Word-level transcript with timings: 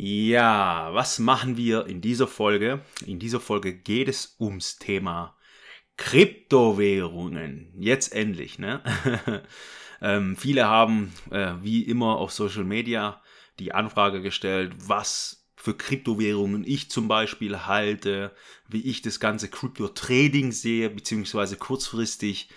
Ja, 0.00 0.90
was 0.94 1.18
machen 1.18 1.56
wir 1.56 1.86
in 1.86 2.00
dieser 2.00 2.28
Folge? 2.28 2.82
In 3.04 3.18
dieser 3.18 3.40
Folge 3.40 3.74
geht 3.74 4.06
es 4.06 4.36
ums 4.38 4.78
Thema 4.78 5.36
Kryptowährungen. 5.96 7.72
Jetzt 7.76 8.14
endlich, 8.14 8.60
ne? 8.60 8.80
ähm, 10.00 10.36
viele 10.36 10.68
haben, 10.68 11.12
äh, 11.32 11.54
wie 11.62 11.82
immer 11.82 12.18
auf 12.18 12.30
Social 12.30 12.62
Media, 12.62 13.20
die 13.58 13.74
Anfrage 13.74 14.22
gestellt, 14.22 14.72
was 14.78 15.48
für 15.56 15.74
Kryptowährungen 15.74 16.62
ich 16.64 16.92
zum 16.92 17.08
Beispiel 17.08 17.66
halte, 17.66 18.30
wie 18.68 18.82
ich 18.82 19.02
das 19.02 19.18
ganze 19.18 19.48
Crypto-Trading 19.48 20.52
sehe, 20.52 20.90
beziehungsweise 20.90 21.56
kurzfristig. 21.56 22.50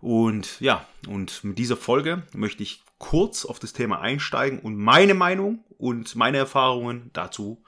Und 0.00 0.60
ja, 0.60 0.84
und 1.06 1.44
mit 1.44 1.58
dieser 1.60 1.76
Folge 1.76 2.24
möchte 2.34 2.64
ich 2.64 2.82
kurz 2.98 3.44
auf 3.44 3.58
das 3.58 3.72
Thema 3.72 4.00
einsteigen 4.00 4.58
und 4.58 4.76
meine 4.76 5.14
Meinung 5.14 5.64
und 5.78 6.16
meine 6.16 6.38
Erfahrungen 6.38 7.10
dazu 7.12 7.64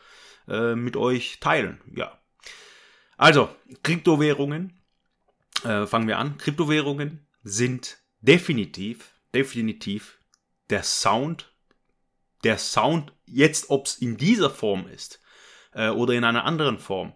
äh, 0.48 0.74
mit 0.74 0.96
euch 0.96 1.38
teilen. 1.40 1.80
Ja. 1.94 2.18
Also, 3.16 3.48
Kryptowährungen, 3.82 4.80
äh, 5.64 5.86
fangen 5.86 6.08
wir 6.08 6.18
an. 6.18 6.38
Kryptowährungen 6.38 7.26
sind 7.42 7.98
definitiv, 8.20 9.12
definitiv 9.34 10.18
der 10.70 10.82
Sound, 10.82 11.52
der 12.44 12.58
Sound, 12.58 13.12
jetzt 13.26 13.70
ob 13.70 13.86
es 13.86 13.96
in 13.96 14.16
dieser 14.16 14.50
Form 14.50 14.86
ist 14.88 15.20
äh, 15.72 15.90
oder 15.90 16.14
in 16.14 16.24
einer 16.24 16.44
anderen 16.44 16.78
Form, 16.78 17.12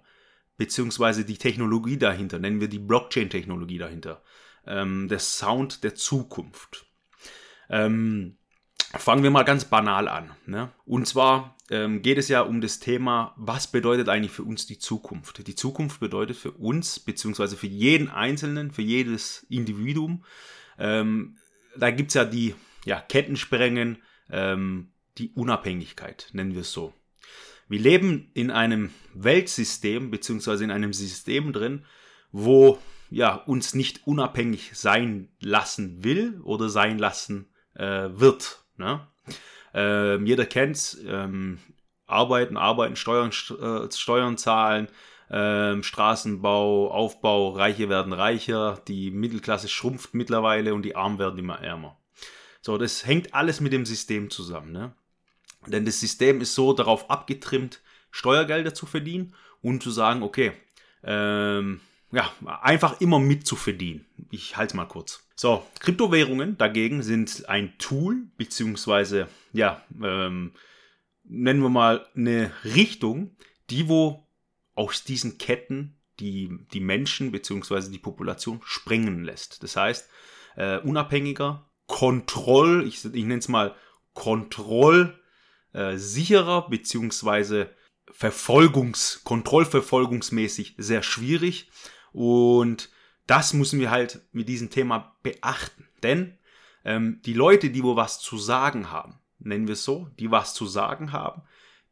beziehungsweise 0.57 1.25
die 1.25 1.39
Technologie 1.39 1.97
dahinter, 1.97 2.39
nennen 2.39 2.61
wir 2.61 2.69
die 2.69 2.79
Blockchain-Technologie 2.79 3.79
dahinter, 3.79 4.23
ähm, 4.67 5.09
der 5.09 5.19
Sound 5.19 5.85
der 5.85 5.95
Zukunft. 5.95 6.87
Ähm, 7.69 8.37
fangen 8.99 9.23
wir 9.23 9.31
mal 9.31 9.45
ganz 9.45 9.65
banal 9.65 10.09
an. 10.09 10.31
Ne? 10.47 10.71
Und 10.85 11.07
zwar 11.07 11.57
ähm, 11.71 12.03
geht 12.03 12.19
es 12.19 12.29
ja 12.29 12.43
um 12.43 12.61
das 12.61 12.79
Thema, 12.79 13.35
was 13.37 13.67
bedeutet 13.67 14.09
eigentlich 14.09 14.33
für 14.33 14.43
uns 14.43 14.67
die 14.67 14.79
Zukunft? 14.79 15.47
Die 15.47 15.55
Zukunft 15.55 16.01
bedeutet 16.01 16.37
für 16.37 16.53
uns, 16.53 17.01
beziehungsweise 17.01 17.57
für 17.57 17.67
jeden 17.67 18.09
Einzelnen, 18.09 18.71
für 18.71 18.83
jedes 18.83 19.47
Individuum, 19.49 20.25
ähm, 20.79 21.39
da 21.77 21.91
gibt 21.91 22.11
es 22.11 22.15
ja 22.15 22.25
die 22.25 22.55
ja, 22.85 23.01
Kettensprengen, 23.01 23.99
ähm, 24.31 24.91
die 25.19 25.31
Unabhängigkeit, 25.31 26.29
nennen 26.33 26.55
wir 26.55 26.63
es 26.63 26.73
so. 26.73 26.93
Wir 27.69 27.81
leben 27.81 28.31
in 28.35 28.51
einem 28.51 28.91
Weltsystem, 29.15 30.11
beziehungsweise 30.11 30.65
in 30.65 30.71
einem 30.71 30.93
System 30.93 31.53
drin, 31.53 31.87
wo 32.31 32.79
ja, 33.11 33.35
uns 33.35 33.75
nicht 33.75 34.07
unabhängig 34.07 34.73
sein 34.75 35.29
lassen 35.41 36.05
will 36.05 36.41
oder 36.43 36.69
sein 36.69 36.99
lassen 36.99 37.49
äh, 37.75 38.09
wird. 38.13 38.65
Ne? 38.77 39.07
Ähm, 39.73 40.27
jeder 40.27 40.47
kennt's. 40.47 40.99
Ähm, 41.07 41.59
arbeiten, 42.07 42.57
arbeiten, 42.57 42.97
Steuern, 42.97 43.31
äh, 43.31 43.91
Steuern 43.91 44.37
zahlen, 44.37 44.89
ähm, 45.31 45.83
Straßenbau, 45.83 46.91
Aufbau, 46.91 47.51
Reiche 47.51 47.89
werden 47.89 48.13
reicher, 48.13 48.81
die 48.89 49.11
Mittelklasse 49.11 49.69
schrumpft 49.69 50.15
mittlerweile 50.15 50.75
und 50.75 50.83
die 50.83 50.97
Armen 50.97 51.19
werden 51.19 51.39
immer 51.39 51.61
ärmer. 51.61 51.99
So, 52.61 52.79
das 52.79 53.07
hängt 53.07 53.35
alles 53.35 53.61
mit 53.61 53.73
dem 53.73 53.87
System 53.87 54.31
zusammen. 54.31 54.73
Ne? 54.73 54.93
Denn 55.67 55.85
das 55.85 56.01
System 56.01 56.41
ist 56.41 56.55
so 56.55 56.73
darauf 56.73 57.11
abgetrimmt, 57.11 57.81
Steuergelder 58.11 58.75
zu 58.75 58.87
verdienen 58.87 59.35
und 59.61 59.83
zu 59.83 59.91
sagen, 59.91 60.23
okay, 60.23 60.53
ähm, 61.03 61.81
ja, 62.15 62.33
einfach 62.63 63.01
immer 63.01 63.19
mitzuverdienen. 63.19 64.07
Ich 64.31 64.57
halte 64.57 64.73
es 64.73 64.75
mal 64.75 64.87
kurz. 64.87 65.27
So, 65.37 65.67
Kryptowährungen 65.81 66.57
dagegen 66.57 67.03
sind 67.03 67.49
ein 67.49 67.77
Tool, 67.79 68.29
beziehungsweise, 68.37 69.29
ja, 69.53 69.83
ähm, 70.03 70.53
nennen 71.25 71.61
wir 71.61 71.71
mal 71.71 72.07
eine 72.15 72.53
Richtung, 72.65 73.37
die 73.71 73.89
wo 73.89 74.27
aus 74.75 75.05
diesen 75.05 75.39
Ketten 75.39 75.97
die, 76.21 76.51
die 76.73 76.81
Menschen 76.81 77.33
beziehungsweise 77.33 77.91
die 77.91 77.99
Population 77.99 78.61
sprengen 78.65 79.25
lässt. 79.25 79.63
Das 79.65 79.77
heißt, 79.77 80.09
äh, 80.57 80.79
unabhängiger, 80.79 81.69
Kontroll, 81.87 82.87
ich, 82.87 83.05
ich 83.05 83.25
nenne 83.25 83.39
es 83.39 83.49
mal 83.49 83.75
Kontroll, 84.13 85.19
äh, 85.73 85.97
beziehungsweise 86.71 87.71
Verfolgungs-, 88.13 89.25
Kontrollverfolgungsmäßig 89.25 90.75
sehr 90.79 91.03
schwierig 91.03 91.69
und 92.15 92.91
das 93.27 93.53
müssen 93.53 93.81
wir 93.81 93.91
halt 93.91 94.23
mit 94.33 94.49
diesem 94.49 94.71
Thema 94.71 95.17
beachten. 95.23 95.87
Denn 96.03 96.39
ähm, 96.85 97.21
die 97.25 97.35
Leute, 97.35 97.71
die 97.71 97.83
wo 97.83 97.97
was 97.97 98.21
zu 98.21 98.39
sagen 98.39 98.91
haben, 98.91 99.19
nennen 99.41 99.67
wir 99.67 99.73
es 99.73 99.85
so, 99.85 100.09
die 100.19 100.31
was 100.31 100.55
zu 100.55 100.67
sagen 100.67 101.13
haben, 101.13 101.43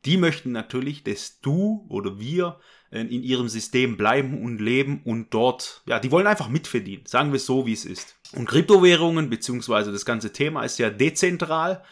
die 0.05 0.17
möchten 0.17 0.53
natürlich, 0.53 1.05
dass 1.05 1.41
du 1.41 1.87
oder 1.89 2.19
wir 2.19 2.61
äh, 2.91 3.01
in 3.01 3.23
ihrem 3.23 3.49
System 3.49 3.97
bleiben 3.97 4.43
und 4.43 4.61
leben 4.61 5.03
und 5.05 5.35
dort, 5.35 5.83
ja, 5.87 5.99
die 5.99 6.11
wollen 6.11 6.27
einfach 6.27 6.49
mitverdienen. 6.49 7.07
Sagen 7.07 7.33
wir 7.33 7.37
es 7.37 7.47
so, 7.47 7.67
wie 7.67 7.73
es 7.73 7.85
ist. 7.85 8.17
Und 8.33 8.49
Kryptowährungen 8.49 9.29
beziehungsweise 9.29 9.93
das 9.93 10.05
ganze 10.05 10.33
Thema 10.33 10.63
ist 10.63 10.79
ja 10.79 10.91
dezentral. 10.91 11.83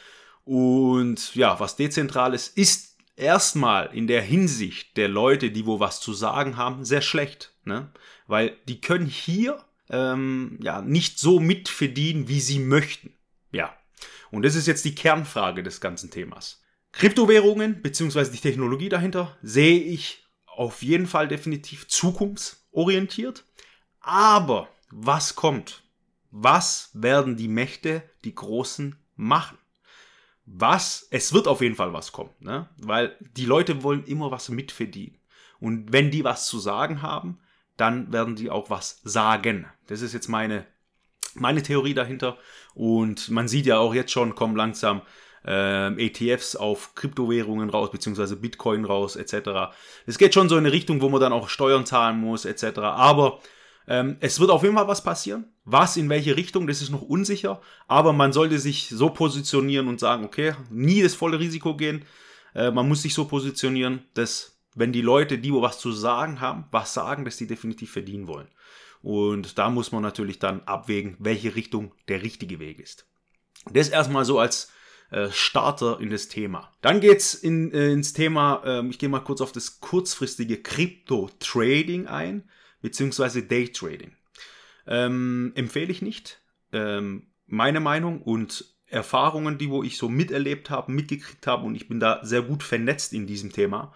Und 0.45 1.35
ja, 1.35 1.59
was 1.59 1.77
dezentral 1.77 2.35
ist, 2.35 2.57
ist 2.57 2.97
erstmal 3.17 3.95
in 3.95 4.07
der 4.07 4.23
Hinsicht 4.23 4.97
der 4.97 5.09
Leute, 5.09 5.51
die 5.51 5.67
wo 5.67 5.81
was 5.81 6.01
zu 6.01 6.13
sagen 6.13 6.57
haben, 6.57 6.85
sehr 6.85 7.03
schlecht. 7.03 7.55
Ne? 7.65 7.93
Weil 8.31 8.57
die 8.69 8.81
können 8.81 9.07
hier 9.07 9.65
ähm, 9.89 10.57
ja 10.63 10.83
nicht 10.83 11.19
so 11.19 11.41
mitverdienen, 11.41 12.29
wie 12.29 12.41
sie 12.41 12.61
möchten. 12.61 13.13
Ja. 13.51 13.77
Und 14.31 14.43
das 14.43 14.55
ist 14.55 14.69
jetzt 14.69 14.85
die 14.85 14.95
Kernfrage 14.95 15.65
des 15.65 15.81
ganzen 15.81 16.13
Themas. 16.13 16.63
Kryptowährungen 16.93 17.83
bzw. 17.83 18.31
die 18.31 18.39
Technologie 18.39 18.89
dahinter 18.89 19.37
sehe 19.43 19.81
ich 19.81 20.25
auf 20.47 20.81
jeden 20.83 21.09
Fall 21.09 21.27
definitiv 21.27 21.89
zukunftsorientiert. 21.89 23.45
Aber 23.99 24.69
was 24.91 25.35
kommt? 25.35 25.83
Was 26.31 26.91
werden 26.93 27.37
die 27.37 27.49
Mächte, 27.49 28.05
die 28.23 28.37
Großen, 28.37 28.95
machen? 29.17 29.59
Was? 30.47 31.09
Es 31.11 31.33
wird 31.33 31.49
auf 31.49 31.63
jeden 31.63 31.75
Fall 31.75 31.93
was 31.93 32.13
kommen, 32.13 32.31
ne? 32.39 32.69
weil 32.79 33.17
die 33.37 33.45
Leute 33.45 33.83
wollen 33.83 34.05
immer 34.05 34.31
was 34.31 34.51
mitverdienen. 34.51 35.19
Und 35.59 35.93
wenn 35.93 36.13
die 36.13 36.23
was 36.23 36.47
zu 36.47 36.61
sagen 36.61 37.03
haben, 37.03 37.41
dann 37.81 38.13
werden 38.13 38.37
die 38.37 38.51
auch 38.51 38.71
was 38.71 39.01
sagen. 39.05 39.67
Das 39.87 40.03
ist 40.03 40.13
jetzt 40.13 40.29
meine, 40.29 40.67
meine 41.35 41.63
Theorie 41.63 41.95
dahinter. 41.95 42.37
Und 42.75 43.31
man 43.31 43.49
sieht 43.49 43.67
ja 43.67 43.79
auch 43.79 43.95
jetzt 43.95 44.13
schon, 44.13 44.35
kommen 44.35 44.57
langsam 44.57 45.03
äh, 45.47 46.07
ETFs 46.07 46.57
auf 46.57 46.95
Kryptowährungen 46.95 47.71
raus, 47.71 47.91
beziehungsweise 47.91 48.37
Bitcoin 48.37 48.85
raus, 48.85 49.17
etc. 49.17 49.73
Es 50.07 50.19
geht 50.19 50.35
schon 50.35 50.49
so 50.49 50.57
in 50.57 50.65
eine 50.65 50.73
Richtung, 50.73 51.01
wo 51.01 51.09
man 51.09 51.21
dann 51.21 51.33
auch 51.33 51.49
Steuern 51.49 51.87
zahlen 51.87 52.21
muss, 52.21 52.45
etc. 52.45 52.79
Aber 52.79 53.41
ähm, 53.89 54.17
es 54.21 54.39
wird 54.39 54.51
auf 54.51 54.63
jeden 54.63 54.77
Fall 54.77 54.89
was 54.89 55.03
passieren. 55.03 55.47
Was, 55.65 55.97
in 55.97 56.09
welche 56.09 56.37
Richtung, 56.37 56.67
das 56.67 56.83
ist 56.83 56.91
noch 56.91 57.03
unsicher. 57.03 57.61
Aber 57.89 58.13
man 58.13 58.33
sollte 58.33 58.59
sich 58.59 58.89
so 58.91 59.11
positionieren 59.11 59.89
und 59.89 60.01
sagen, 60.01 60.25
okay, 60.25 60.55
nie 60.71 61.03
das 61.03 61.15
volle 61.15 61.39
Risiko 61.39 61.77
gehen. 61.77 62.05
Äh, 62.55 62.71
man 62.71 62.87
muss 62.87 63.03
sich 63.03 63.15
so 63.15 63.25
positionieren, 63.25 64.05
dass 64.15 64.60
wenn 64.75 64.93
die 64.93 65.03
Leute, 65.03 65.39
die 65.39 65.53
wo 65.53 65.63
was 65.63 65.79
zu 65.79 65.93
sagen 65.93 66.41
haben, 66.41 66.65
was 66.71 66.95
sagen, 66.95 67.25
dass 67.25 67.37
die 67.37 67.47
definitiv 67.47 67.91
verdienen 67.91 68.27
wollen. 68.27 68.49
Und 69.03 69.59
da 69.59 69.71
muss 69.71 69.93
man 69.93 70.03
natürlich 70.03 70.39
dann 70.39 70.63
abwägen, 70.65 71.17
welche 71.19 71.55
Richtung 71.55 71.93
der 72.09 72.23
richtige 72.23 72.61
Weg 72.61 72.81
ist. 72.81 73.07
Das 73.73 73.89
erstmal 73.89 74.25
so 74.25 74.39
als 74.39 74.71
äh, 75.11 75.31
Starter 75.31 76.01
in 76.01 76.11
das 76.11 76.29
Thema. 76.29 76.73
Dann 76.83 77.01
geht's 77.01 77.35
in, 77.35 77.73
äh, 77.73 77.91
ins 77.91 78.13
Thema, 78.13 78.63
äh, 78.65 78.87
ich 78.89 78.99
gehe 78.99 79.09
mal 79.09 79.21
kurz 79.21 79.41
auf 79.41 79.53
das 79.53 79.81
kurzfristige 79.81 80.63
Crypto-Trading 80.63 82.07
ein, 82.07 82.49
beziehungsweise 82.81 83.43
Day-Trading. 83.43 84.13
Ähm, 84.87 85.53
empfehle 85.55 85.91
ich 85.91 86.03
nicht. 86.03 86.41
Ähm, 86.73 87.27
meine 87.47 87.81
Meinung 87.81 88.23
und 88.23 88.65
Erfahrungen, 88.87 89.59
die 89.59 89.71
wo 89.71 89.83
ich 89.83 89.97
so 89.97 90.09
miterlebt 90.09 90.71
habe, 90.71 90.93
mitgekriegt 90.93 91.47
habe 91.47 91.65
und 91.65 91.75
ich 91.75 91.89
bin 91.89 92.01
da 92.01 92.21
sehr 92.25 92.43
gut 92.43 92.63
vernetzt 92.63 93.13
in 93.13 93.27
diesem 93.27 93.53
Thema 93.53 93.95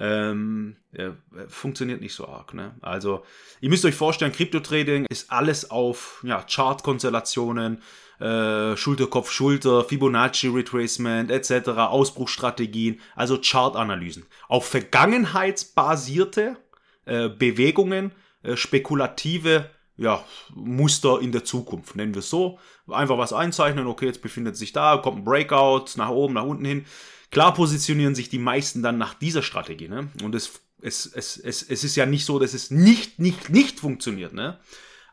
ähm, 0.00 0.76
ja, 0.92 1.14
funktioniert 1.48 2.00
nicht 2.00 2.14
so 2.14 2.26
arg. 2.26 2.54
Ne? 2.54 2.74
Also, 2.80 3.22
ihr 3.60 3.68
müsst 3.68 3.84
euch 3.84 3.94
vorstellen, 3.94 4.32
Krypto-Trading 4.32 5.04
ist 5.10 5.30
alles 5.30 5.70
auf 5.70 6.22
ja, 6.24 6.42
Chart-Konstellationen, 6.42 7.82
äh, 8.18 8.76
Schulter, 8.76 9.06
Kopf, 9.06 9.30
Schulter, 9.30 9.84
Fibonacci 9.84 10.48
Retracement 10.48 11.30
etc., 11.30 11.68
Ausbruchsstrategien, 11.68 13.00
also 13.14 13.38
Chart-Analysen. 13.38 14.24
Auf 14.48 14.66
vergangenheitsbasierte 14.66 16.56
äh, 17.04 17.28
Bewegungen, 17.28 18.12
äh, 18.42 18.56
spekulative 18.56 19.70
ja, 19.98 20.24
Muster 20.54 21.20
in 21.20 21.30
der 21.30 21.44
Zukunft, 21.44 21.94
nennen 21.94 22.14
wir 22.14 22.20
es 22.20 22.30
so. 22.30 22.58
Einfach 22.88 23.18
was 23.18 23.34
einzeichnen, 23.34 23.86
okay, 23.86 24.06
jetzt 24.06 24.22
befindet 24.22 24.56
sich 24.56 24.72
da, 24.72 24.96
kommt 24.96 25.18
ein 25.18 25.24
Breakout, 25.24 25.84
nach 25.96 26.08
oben, 26.08 26.34
nach 26.34 26.44
unten 26.44 26.64
hin. 26.64 26.86
Klar 27.30 27.54
positionieren 27.54 28.14
sich 28.14 28.28
die 28.28 28.38
meisten 28.38 28.82
dann 28.82 28.98
nach 28.98 29.14
dieser 29.14 29.42
Strategie, 29.42 29.88
ne? 29.88 30.10
Und 30.22 30.34
es, 30.34 30.60
es, 30.80 31.06
es, 31.06 31.36
es, 31.36 31.62
es 31.62 31.84
ist 31.84 31.96
ja 31.96 32.06
nicht 32.06 32.24
so, 32.24 32.38
dass 32.38 32.54
es 32.54 32.70
nicht, 32.70 33.18
nicht, 33.18 33.50
nicht 33.50 33.78
funktioniert, 33.78 34.32
ne? 34.32 34.58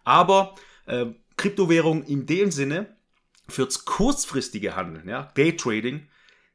Aber 0.04 0.56
äh, 0.86 1.08
Kryptowährung 1.36 2.04
in 2.04 2.26
dem 2.26 2.52
Sinne, 2.52 2.96
fürs 3.48 3.86
kurzfristige 3.86 4.76
Handeln, 4.76 5.08
ja, 5.08 5.32
Daytrading, 5.36 6.08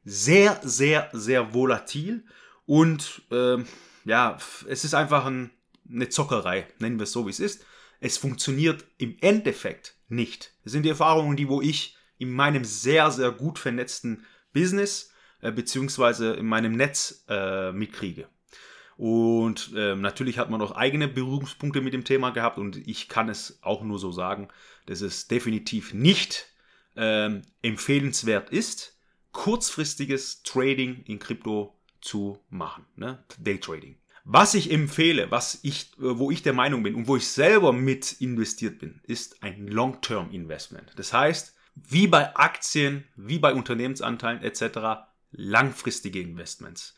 sehr, 0.03 0.59
sehr, 0.63 1.09
sehr 1.13 1.53
volatil 1.53 2.25
und 2.65 3.21
äh, 3.31 3.57
ja, 4.05 4.37
es 4.67 4.83
ist 4.83 4.93
einfach 4.93 5.25
ein, 5.25 5.51
eine 5.89 6.09
Zockerei, 6.09 6.67
nennen 6.79 6.99
wir 6.99 7.03
es 7.03 7.11
so, 7.11 7.25
wie 7.25 7.31
es 7.31 7.39
ist. 7.39 7.65
Es 7.99 8.17
funktioniert 8.17 8.85
im 8.97 9.17
Endeffekt 9.21 9.95
nicht. 10.09 10.51
Das 10.63 10.73
sind 10.73 10.83
die 10.83 10.89
Erfahrungen, 10.89 11.37
die 11.37 11.47
wo 11.47 11.61
ich 11.61 11.97
in 12.17 12.31
meinem 12.31 12.65
sehr, 12.65 13.11
sehr 13.11 13.31
gut 13.31 13.59
vernetzten 13.59 14.25
Business 14.51 15.12
äh, 15.43 15.51
beziehungsweise 15.51 16.33
in 16.33 16.45
meinem 16.45 16.71
Netz 16.71 17.25
äh, 17.27 17.71
mitkriege. 17.73 18.27
Und 18.95 19.71
äh, 19.75 19.95
natürlich 19.95 20.37
hat 20.37 20.49
man 20.49 20.61
auch 20.61 20.71
eigene 20.71 21.07
Berührungspunkte 21.07 21.81
mit 21.81 21.93
dem 21.93 22.05
Thema 22.05 22.29
gehabt 22.29 22.57
und 22.57 22.77
ich 22.87 23.09
kann 23.09 23.27
es 23.27 23.59
auch 23.61 23.83
nur 23.83 23.99
so 23.99 24.11
sagen, 24.11 24.47
dass 24.85 25.01
es 25.01 25.27
definitiv 25.27 25.93
nicht 25.93 26.47
ähm, 26.95 27.41
empfehlenswert 27.61 28.51
ist, 28.51 28.97
kurzfristiges 29.33 30.43
Trading 30.43 31.03
in 31.05 31.19
Krypto 31.19 31.77
zu 31.99 32.39
machen, 32.49 32.85
ne? 32.95 33.23
Daytrading. 33.39 33.97
Was 34.25 34.53
ich 34.53 34.71
empfehle, 34.71 35.29
was 35.31 35.59
ich, 35.63 35.91
äh, 35.97 36.17
wo 36.19 36.31
ich 36.31 36.41
der 36.41 36.53
Meinung 36.53 36.83
bin 36.83 36.95
und 36.95 37.07
wo 37.07 37.17
ich 37.17 37.27
selber 37.27 37.73
mit 37.73 38.13
investiert 38.21 38.79
bin, 38.79 39.01
ist 39.03 39.43
ein 39.43 39.67
Long-Term 39.67 40.31
Investment. 40.31 40.93
Das 40.95 41.11
heißt, 41.11 41.53
wie 41.75 42.07
bei 42.07 42.33
Aktien, 42.35 43.03
wie 43.15 43.39
bei 43.39 43.53
Unternehmensanteilen 43.53 44.41
etc., 44.41 45.09
langfristige 45.33 46.19
Investments. 46.19 46.95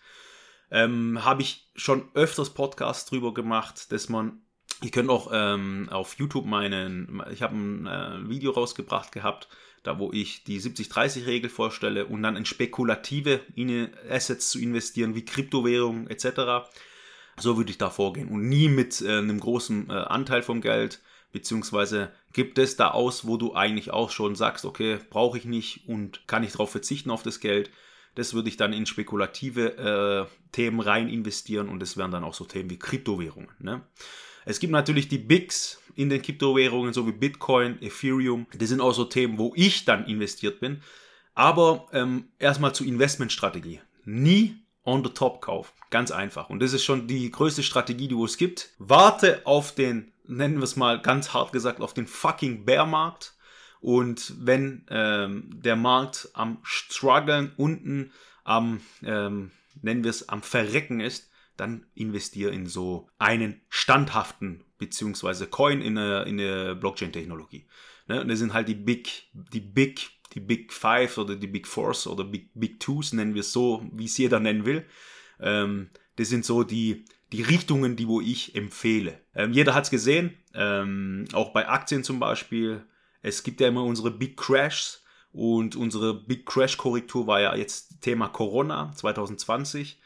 Ähm, 0.71 1.23
Habe 1.23 1.41
ich 1.41 1.69
schon 1.75 2.09
öfters 2.13 2.53
Podcasts 2.53 3.09
drüber 3.09 3.33
gemacht, 3.33 3.91
dass 3.91 4.09
man, 4.09 4.41
ihr 4.83 4.91
könnt 4.91 5.09
auch 5.09 5.29
ähm, 5.31 5.89
auf 5.91 6.15
YouTube 6.15 6.45
meinen, 6.45 7.21
ich 7.31 7.41
habe 7.41 7.55
ein 7.55 7.87
äh, 7.87 8.29
Video 8.29 8.51
rausgebracht 8.51 9.11
gehabt, 9.11 9.47
da 9.83 9.99
wo 9.99 10.11
ich 10.11 10.43
die 10.43 10.59
70-30-Regel 10.59 11.49
vorstelle 11.49 12.07
und 12.07 12.23
dann 12.23 12.35
in 12.35 12.45
spekulative 12.45 13.41
Assets 14.09 14.49
zu 14.49 14.59
investieren, 14.59 15.13
wie 15.13 15.25
Kryptowährungen 15.25 16.09
etc. 16.09 16.67
So 17.37 17.57
würde 17.57 17.69
ich 17.69 17.77
da 17.77 17.89
vorgehen 17.89 18.29
und 18.29 18.49
nie 18.49 18.67
mit 18.67 19.01
äh, 19.01 19.17
einem 19.17 19.39
großen 19.39 19.89
äh, 19.89 19.93
Anteil 19.93 20.41
vom 20.41 20.61
Geld, 20.61 21.01
beziehungsweise 21.31 22.11
gibt 22.33 22.57
es 22.57 22.77
da 22.77 22.91
aus, 22.91 23.27
wo 23.27 23.37
du 23.37 23.53
eigentlich 23.53 23.91
auch 23.91 24.09
schon 24.09 24.35
sagst, 24.35 24.65
okay, 24.65 24.99
brauche 25.09 25.37
ich 25.37 25.45
nicht 25.45 25.87
und 25.87 26.27
kann 26.27 26.43
ich 26.43 26.53
darauf 26.53 26.71
verzichten 26.71 27.11
auf 27.11 27.23
das 27.23 27.39
Geld. 27.39 27.69
Das 28.15 28.33
würde 28.33 28.49
ich 28.49 28.57
dann 28.57 28.73
in 28.73 28.85
spekulative 28.85 29.77
äh, 29.77 30.51
Themen 30.51 30.79
rein 30.79 31.09
investieren 31.09 31.69
und 31.69 31.79
das 31.79 31.97
wären 31.97 32.11
dann 32.11 32.23
auch 32.23 32.33
so 32.33 32.45
Themen 32.45 32.69
wie 32.69 32.79
Kryptowährungen. 32.79 33.49
Ne? 33.59 33.81
Es 34.45 34.59
gibt 34.59 34.71
natürlich 34.71 35.07
die 35.07 35.17
Bigs 35.17 35.81
in 35.95 36.09
den 36.09 36.21
Kryptowährungen, 36.21 36.93
so 36.93 37.07
wie 37.07 37.11
Bitcoin, 37.11 37.81
Ethereum. 37.81 38.47
Das 38.57 38.69
sind 38.69 38.81
auch 38.81 38.93
so 38.93 39.05
Themen, 39.05 39.37
wo 39.37 39.53
ich 39.55 39.85
dann 39.85 40.05
investiert 40.05 40.59
bin. 40.59 40.81
Aber 41.33 41.87
ähm, 41.91 42.29
erstmal 42.39 42.73
zur 42.73 42.87
Investmentstrategie. 42.87 43.81
Nie 44.05 44.55
on 44.85 45.03
the 45.03 45.09
top 45.09 45.41
kaufen. 45.41 45.71
Ganz 45.89 46.11
einfach. 46.11 46.49
Und 46.49 46.61
das 46.61 46.73
ist 46.73 46.83
schon 46.83 47.07
die 47.07 47.29
größte 47.31 47.63
Strategie, 47.63 48.07
die 48.07 48.15
es 48.15 48.37
gibt. 48.37 48.69
Warte 48.77 49.41
auf 49.45 49.73
den, 49.73 50.13
nennen 50.25 50.57
wir 50.57 50.63
es 50.63 50.75
mal 50.75 51.01
ganz 51.01 51.33
hart 51.33 51.51
gesagt, 51.51 51.81
auf 51.81 51.93
den 51.93 52.07
fucking 52.07 52.65
Bärmarkt. 52.65 53.34
Und 53.85 54.33
wenn 54.39 54.83
ähm, 54.89 55.47
der 55.53 55.75
Markt 55.75 56.29
am 56.33 56.57
struggeln 56.63 57.51
unten 57.55 58.11
am, 58.43 58.81
ähm, 59.03 59.51
nennen 59.79 60.03
wir 60.03 60.09
es, 60.09 60.27
am 60.27 60.41
Verrecken 60.41 60.99
ist, 60.99 61.29
dann 61.55 61.85
investiere 61.93 62.49
in 62.49 62.65
so 62.65 63.07
einen 63.19 63.61
standhaften 63.69 64.63
beziehungsweise 64.79 65.45
Coin 65.45 65.81
in 65.81 65.99
eine, 65.99 66.23
in 66.23 66.79
Blockchain-Technologie. 66.79 67.67
Ne? 68.07 68.21
Und 68.21 68.29
das 68.29 68.39
sind 68.39 68.55
halt 68.55 68.69
die 68.69 68.73
Big, 68.73 69.27
die 69.33 69.59
Big, 69.59 70.09
die 70.33 70.39
Big 70.39 70.73
Five 70.73 71.19
oder 71.19 71.35
die 71.35 71.45
Big 71.45 71.67
Fours 71.67 72.07
oder 72.07 72.23
Big, 72.23 72.49
Big 72.55 72.79
Twos, 72.79 73.13
nennen 73.13 73.35
wir 73.35 73.41
es 73.41 73.51
so, 73.51 73.87
wie 73.93 74.05
es 74.05 74.17
jeder 74.17 74.39
nennen 74.39 74.65
will. 74.65 74.83
Ähm, 75.39 75.91
das 76.15 76.29
sind 76.29 76.43
so 76.43 76.63
die, 76.63 77.05
die 77.31 77.43
Richtungen, 77.43 77.95
die 77.95 78.07
wo 78.07 78.19
ich 78.19 78.55
empfehle. 78.55 79.21
Ähm, 79.35 79.53
jeder 79.53 79.75
hat 79.75 79.83
es 79.83 79.91
gesehen, 79.91 80.35
ähm, 80.55 81.25
auch 81.33 81.53
bei 81.53 81.69
Aktien 81.69 82.03
zum 82.03 82.19
Beispiel. 82.19 82.83
Es 83.25 83.41
gibt 83.41 83.59
ja 83.59 83.69
immer 83.69 83.83
unsere 83.83 84.11
Big 84.11 84.37
Crashs 84.37 85.03
und 85.31 85.75
unsere 85.75 86.13
Big 86.13 86.45
Crash 86.45 86.77
Korrektur 86.77 87.25
war 87.25 87.41
ja 87.41 87.55
jetzt 87.55 88.01
Thema 88.01 88.27
Corona 88.27 88.91
2020. 88.93 89.99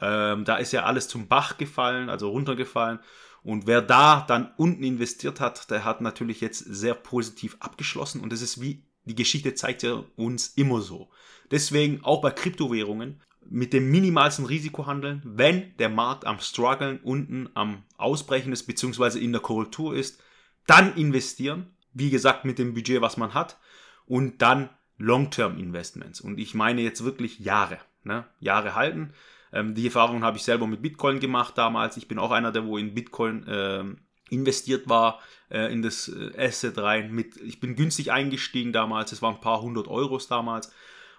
Ähm, 0.00 0.44
da 0.44 0.54
ist 0.54 0.72
ja 0.72 0.84
alles 0.84 1.08
zum 1.08 1.26
Bach 1.26 1.58
gefallen, 1.58 2.08
also 2.08 2.30
runtergefallen. 2.30 3.00
Und 3.42 3.66
wer 3.66 3.82
da 3.82 4.20
dann 4.20 4.52
unten 4.56 4.84
investiert 4.84 5.40
hat, 5.40 5.68
der 5.72 5.84
hat 5.84 6.00
natürlich 6.00 6.40
jetzt 6.40 6.60
sehr 6.60 6.94
positiv 6.94 7.56
abgeschlossen. 7.58 8.20
Und 8.20 8.32
das 8.32 8.40
ist 8.40 8.60
wie, 8.60 8.84
die 9.04 9.16
Geschichte 9.16 9.54
zeigt 9.54 9.82
ja 9.82 10.04
uns 10.14 10.48
immer 10.54 10.80
so. 10.80 11.10
Deswegen 11.50 12.04
auch 12.04 12.20
bei 12.20 12.30
Kryptowährungen 12.30 13.20
mit 13.48 13.72
dem 13.72 13.90
minimalsten 13.90 14.46
Risiko 14.46 14.86
handeln, 14.86 15.22
wenn 15.24 15.76
der 15.78 15.88
Markt 15.88 16.24
am 16.24 16.38
struggeln, 16.38 17.00
unten 17.02 17.48
am 17.54 17.82
Ausbrechen 17.96 18.52
ist, 18.52 18.68
beziehungsweise 18.68 19.18
in 19.18 19.32
der 19.32 19.40
Korrektur 19.40 19.96
ist, 19.96 20.22
dann 20.68 20.94
investieren. 20.94 21.74
Wie 21.92 22.10
gesagt, 22.10 22.44
mit 22.44 22.58
dem 22.58 22.74
Budget, 22.74 23.00
was 23.00 23.16
man 23.16 23.34
hat. 23.34 23.58
Und 24.06 24.42
dann 24.42 24.70
Long-Term 24.98 25.58
Investments. 25.58 26.20
Und 26.20 26.38
ich 26.38 26.54
meine 26.54 26.82
jetzt 26.82 27.04
wirklich 27.04 27.40
Jahre. 27.40 27.78
Ne? 28.04 28.24
Jahre 28.38 28.74
halten. 28.74 29.12
Ähm, 29.52 29.74
die 29.74 29.86
Erfahrung 29.86 30.22
habe 30.22 30.36
ich 30.36 30.44
selber 30.44 30.66
mit 30.66 30.82
Bitcoin 30.82 31.20
gemacht 31.20 31.56
damals. 31.56 31.96
Ich 31.96 32.08
bin 32.08 32.18
auch 32.18 32.30
einer, 32.30 32.52
der 32.52 32.66
wo 32.66 32.76
in 32.76 32.94
Bitcoin 32.94 33.46
äh, 33.46 33.84
investiert 34.30 34.88
war, 34.88 35.20
äh, 35.50 35.72
in 35.72 35.82
das 35.82 36.08
äh, 36.08 36.32
Asset 36.36 36.78
rein. 36.78 37.12
Mit, 37.12 37.36
ich 37.38 37.60
bin 37.60 37.76
günstig 37.76 38.12
eingestiegen 38.12 38.72
damals. 38.72 39.12
Es 39.12 39.22
waren 39.22 39.36
ein 39.36 39.40
paar 39.40 39.62
hundert 39.62 39.88
Euros 39.88 40.28
damals. 40.28 40.72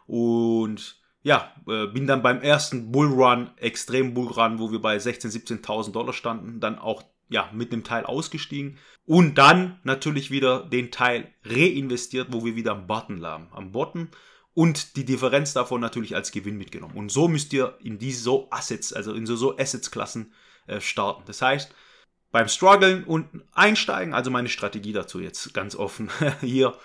Und 0.08 0.98
ja, 1.24 1.54
äh, 1.68 1.88
bin 1.88 2.08
dann 2.08 2.24
beim 2.24 2.42
ersten 2.42 2.92
Bullrun, 2.92 3.52
extrem 3.58 4.14
Bullrun, 4.14 4.60
wo 4.60 4.72
wir 4.72 4.80
bei 4.80 4.98
16.000, 4.98 5.62
17.000 5.62 5.92
Dollar 5.92 6.14
standen, 6.14 6.60
dann 6.60 6.80
auch 6.80 7.04
ja, 7.32 7.50
mit 7.54 7.72
dem 7.72 7.84
Teil 7.84 8.06
ausgestiegen 8.06 8.78
und 9.06 9.36
dann 9.38 9.80
natürlich 9.84 10.30
wieder 10.32 10.64
den 10.64 10.92
Teil 10.92 11.34
reinvestiert, 11.46 12.28
wo 12.32 12.46
wir 12.46 12.56
wieder 12.56 12.74
am 12.74 12.88
Button 12.88 13.18
lagen. 13.18 13.50
Am 13.54 13.72
Bottom 13.72 14.10
und 14.54 14.98
die 14.98 15.06
Differenz 15.06 15.54
davon 15.54 15.80
natürlich 15.80 16.14
als 16.14 16.32
Gewinn 16.32 16.58
mitgenommen. 16.58 16.98
Und 16.98 17.10
so 17.10 17.30
müsst 17.30 17.54
ihr 17.54 17.78
in 17.82 17.98
diese 17.98 18.22
so 18.22 18.50
Assets, 18.52 18.92
also 18.92 19.14
in 19.14 19.26
so, 19.26 19.38
so 19.38 19.58
Assets-Klassen 19.58 20.34
äh, 20.68 20.82
starten. 20.82 21.24
Das 21.26 21.42
heißt, 21.42 21.74
beim 22.32 22.50
Struggeln 22.50 23.06
und 23.06 23.28
einsteigen, 23.54 24.14
also 24.14 24.30
meine 24.30 24.50
Strategie 24.50 24.94
dazu 24.94 25.22
jetzt 25.22 25.54
ganz 25.54 25.76
offen 25.76 26.10
hier, 26.42 26.78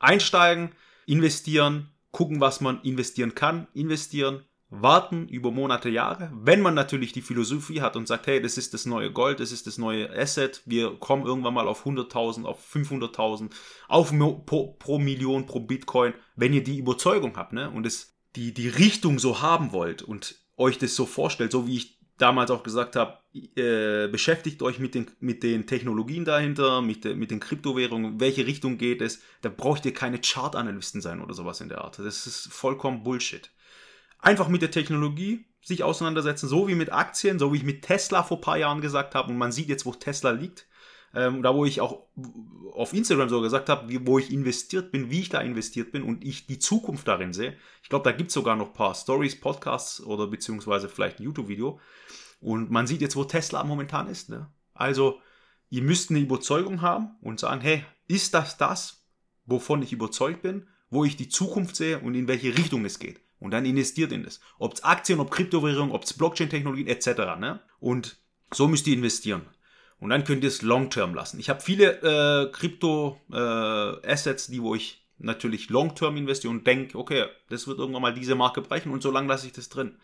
einsteigen, 0.00 0.72
investieren, 1.06 1.90
gucken, 2.10 2.40
was 2.40 2.60
man 2.60 2.82
investieren 2.82 3.36
kann, 3.36 3.68
investieren, 3.72 4.44
warten 4.72 5.28
über 5.28 5.50
Monate, 5.50 5.90
Jahre. 5.90 6.32
Wenn 6.34 6.62
man 6.62 6.72
natürlich 6.72 7.12
die 7.12 7.20
Philosophie 7.20 7.82
hat 7.82 7.94
und 7.94 8.08
sagt, 8.08 8.26
hey, 8.26 8.40
das 8.40 8.56
ist 8.56 8.72
das 8.72 8.86
neue 8.86 9.12
Gold, 9.12 9.38
das 9.38 9.52
ist 9.52 9.66
das 9.66 9.76
neue 9.76 10.10
Asset, 10.10 10.62
wir 10.64 10.96
kommen 10.96 11.26
irgendwann 11.26 11.52
mal 11.52 11.68
auf 11.68 11.84
100.000, 11.84 12.44
auf 12.44 12.74
500.000, 12.74 13.50
auf 13.88 14.14
pro, 14.46 14.68
pro, 14.78 14.98
Million, 14.98 15.44
pro 15.44 15.60
Bitcoin, 15.60 16.14
wenn 16.36 16.54
ihr 16.54 16.64
die 16.64 16.78
Überzeugung 16.78 17.36
habt 17.36 17.52
ne, 17.52 17.70
und 17.70 17.86
es, 17.86 18.14
die, 18.34 18.54
die 18.54 18.68
Richtung 18.68 19.18
so 19.18 19.42
haben 19.42 19.72
wollt 19.72 20.00
und 20.00 20.36
euch 20.56 20.78
das 20.78 20.96
so 20.96 21.04
vorstellt, 21.04 21.52
so 21.52 21.66
wie 21.66 21.76
ich 21.76 21.98
damals 22.16 22.50
auch 22.50 22.62
gesagt 22.62 22.96
habe, 22.96 23.18
äh, 23.34 24.08
beschäftigt 24.08 24.62
euch 24.62 24.78
mit 24.78 24.94
den, 24.94 25.10
mit 25.20 25.42
den 25.42 25.66
Technologien 25.66 26.24
dahinter, 26.24 26.80
mit, 26.80 27.04
de, 27.04 27.14
mit 27.14 27.30
den 27.30 27.40
Kryptowährungen, 27.40 28.20
welche 28.20 28.46
Richtung 28.46 28.78
geht 28.78 29.02
es, 29.02 29.20
da 29.42 29.50
braucht 29.50 29.84
ihr 29.84 29.92
keine 29.92 30.18
Chart-Analysten 30.18 31.02
sein 31.02 31.20
oder 31.20 31.34
sowas 31.34 31.60
in 31.60 31.68
der 31.68 31.82
Art. 31.82 31.98
Das 31.98 32.26
ist 32.26 32.50
vollkommen 32.50 33.02
Bullshit 33.02 33.50
einfach 34.22 34.48
mit 34.48 34.62
der 34.62 34.70
Technologie 34.70 35.44
sich 35.62 35.84
auseinandersetzen, 35.84 36.48
so 36.48 36.66
wie 36.66 36.74
mit 36.74 36.92
Aktien, 36.92 37.38
so 37.38 37.52
wie 37.52 37.58
ich 37.58 37.64
mit 37.64 37.82
Tesla 37.82 38.22
vor 38.22 38.40
paar 38.40 38.56
Jahren 38.56 38.80
gesagt 38.80 39.14
habe 39.14 39.30
und 39.30 39.36
man 39.36 39.52
sieht 39.52 39.68
jetzt, 39.68 39.84
wo 39.84 39.92
Tesla 39.92 40.30
liegt. 40.30 40.66
Ähm, 41.14 41.42
da 41.42 41.54
wo 41.54 41.66
ich 41.66 41.82
auch 41.82 42.06
auf 42.72 42.94
Instagram 42.94 43.28
so 43.28 43.42
gesagt 43.42 43.68
habe, 43.68 43.86
wie, 43.90 44.06
wo 44.06 44.18
ich 44.18 44.32
investiert 44.32 44.90
bin, 44.92 45.10
wie 45.10 45.20
ich 45.20 45.28
da 45.28 45.42
investiert 45.42 45.92
bin 45.92 46.02
und 46.02 46.24
ich 46.24 46.46
die 46.46 46.58
Zukunft 46.58 47.06
darin 47.06 47.34
sehe. 47.34 47.54
Ich 47.82 47.90
glaube, 47.90 48.04
da 48.04 48.16
gibt 48.16 48.28
es 48.28 48.34
sogar 48.34 48.56
noch 48.56 48.72
paar 48.72 48.94
Stories, 48.94 49.38
Podcasts 49.38 50.00
oder 50.02 50.26
beziehungsweise 50.26 50.88
vielleicht 50.88 51.20
ein 51.20 51.24
YouTube-Video. 51.24 51.78
Und 52.40 52.70
man 52.70 52.86
sieht 52.86 53.02
jetzt, 53.02 53.14
wo 53.14 53.24
Tesla 53.24 53.62
momentan 53.62 54.08
ist. 54.08 54.30
Ne? 54.30 54.50
Also, 54.72 55.20
ihr 55.68 55.82
müsst 55.82 56.08
eine 56.08 56.18
Überzeugung 56.18 56.80
haben 56.80 57.10
und 57.20 57.40
sagen, 57.40 57.60
hey, 57.60 57.84
ist 58.08 58.32
das 58.32 58.56
das, 58.56 59.06
wovon 59.44 59.82
ich 59.82 59.92
überzeugt 59.92 60.40
bin, 60.40 60.66
wo 60.88 61.04
ich 61.04 61.16
die 61.16 61.28
Zukunft 61.28 61.76
sehe 61.76 61.98
und 61.98 62.14
in 62.14 62.26
welche 62.26 62.56
Richtung 62.56 62.86
es 62.86 62.98
geht? 62.98 63.21
Und 63.42 63.50
dann 63.50 63.64
investiert 63.64 64.12
in 64.12 64.22
das. 64.22 64.40
Ob 64.58 64.74
es 64.74 64.84
Aktien, 64.84 65.18
ob 65.18 65.30
Kryptowährung, 65.30 65.90
ob 65.90 66.04
es 66.04 66.12
Blockchain-Technologien 66.14 66.86
etc. 66.86 67.06
Ne? 67.38 67.60
Und 67.80 68.16
So 68.54 68.68
müsst 68.68 68.86
ihr 68.86 68.94
investieren. 68.94 69.42
Und 69.98 70.10
dann 70.10 70.24
könnt 70.24 70.44
ihr 70.44 70.48
es 70.48 70.62
long-term 70.62 71.14
lassen. 71.14 71.40
Ich 71.40 71.48
habe 71.48 71.60
viele 71.60 72.02
äh, 72.02 72.52
Krypto-Assets, 72.52 74.48
äh, 74.48 74.52
die 74.52 74.62
wo 74.62 74.74
ich 74.74 75.04
natürlich 75.18 75.70
long-term 75.70 76.16
investiere 76.16 76.52
und 76.52 76.66
denke, 76.66 76.98
okay, 76.98 77.26
das 77.48 77.66
wird 77.66 77.78
irgendwann 77.78 78.02
mal 78.02 78.14
diese 78.14 78.34
Marke 78.34 78.62
brechen 78.62 78.92
und 78.92 79.02
so 79.02 79.10
lange 79.10 79.28
lasse 79.28 79.46
ich 79.46 79.52
das 79.52 79.68
drin. 79.68 79.96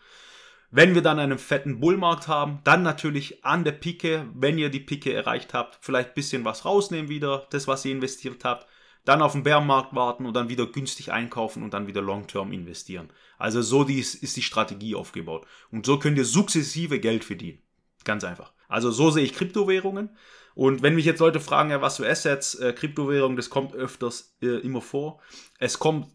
Wenn 0.71 0.95
wir 0.95 1.01
dann 1.01 1.19
einen 1.19 1.37
fetten 1.37 1.79
Bullmarkt 1.79 2.27
haben, 2.27 2.59
dann 2.63 2.83
natürlich 2.83 3.43
an 3.43 3.63
der 3.63 3.71
Pike, 3.71 4.27
wenn 4.33 4.57
ihr 4.57 4.69
die 4.69 4.79
Pike 4.79 5.13
erreicht 5.13 5.53
habt, 5.53 5.79
vielleicht 5.81 6.09
ein 6.09 6.15
bisschen 6.15 6.45
was 6.45 6.63
rausnehmen 6.63 7.09
wieder, 7.09 7.47
das, 7.49 7.67
was 7.67 7.85
ihr 7.85 7.91
investiert 7.91 8.45
habt, 8.45 8.67
dann 9.05 9.21
auf 9.21 9.31
den 9.31 9.43
Bärenmarkt 9.43 9.95
warten 9.95 10.25
und 10.25 10.33
dann 10.33 10.49
wieder 10.49 10.65
günstig 10.65 11.11
einkaufen 11.11 11.63
und 11.63 11.73
dann 11.73 11.87
wieder 11.87 12.01
long-term 12.01 12.51
investieren. 12.51 13.09
Also 13.37 13.61
so 13.61 13.83
dies 13.83 14.15
ist 14.15 14.37
die 14.37 14.41
Strategie 14.41 14.95
aufgebaut. 14.95 15.47
Und 15.71 15.85
so 15.85 15.97
könnt 15.97 16.17
ihr 16.17 16.25
sukzessive 16.25 16.99
Geld 16.99 17.23
verdienen. 17.23 17.59
Ganz 18.03 18.23
einfach. 18.23 18.53
Also 18.67 18.91
so 18.91 19.09
sehe 19.09 19.23
ich 19.23 19.33
Kryptowährungen. 19.33 20.09
Und 20.55 20.81
wenn 20.81 20.95
mich 20.95 21.05
jetzt 21.05 21.19
Leute 21.19 21.39
fragen, 21.39 21.71
ja, 21.71 21.81
was 21.81 21.97
für 21.97 22.09
Assets, 22.09 22.55
äh, 22.55 22.73
Kryptowährungen, 22.73 23.37
das 23.37 23.49
kommt 23.49 23.73
öfters 23.73 24.35
äh, 24.41 24.57
immer 24.57 24.81
vor. 24.81 25.21
Es 25.57 25.79
kommt, 25.79 26.07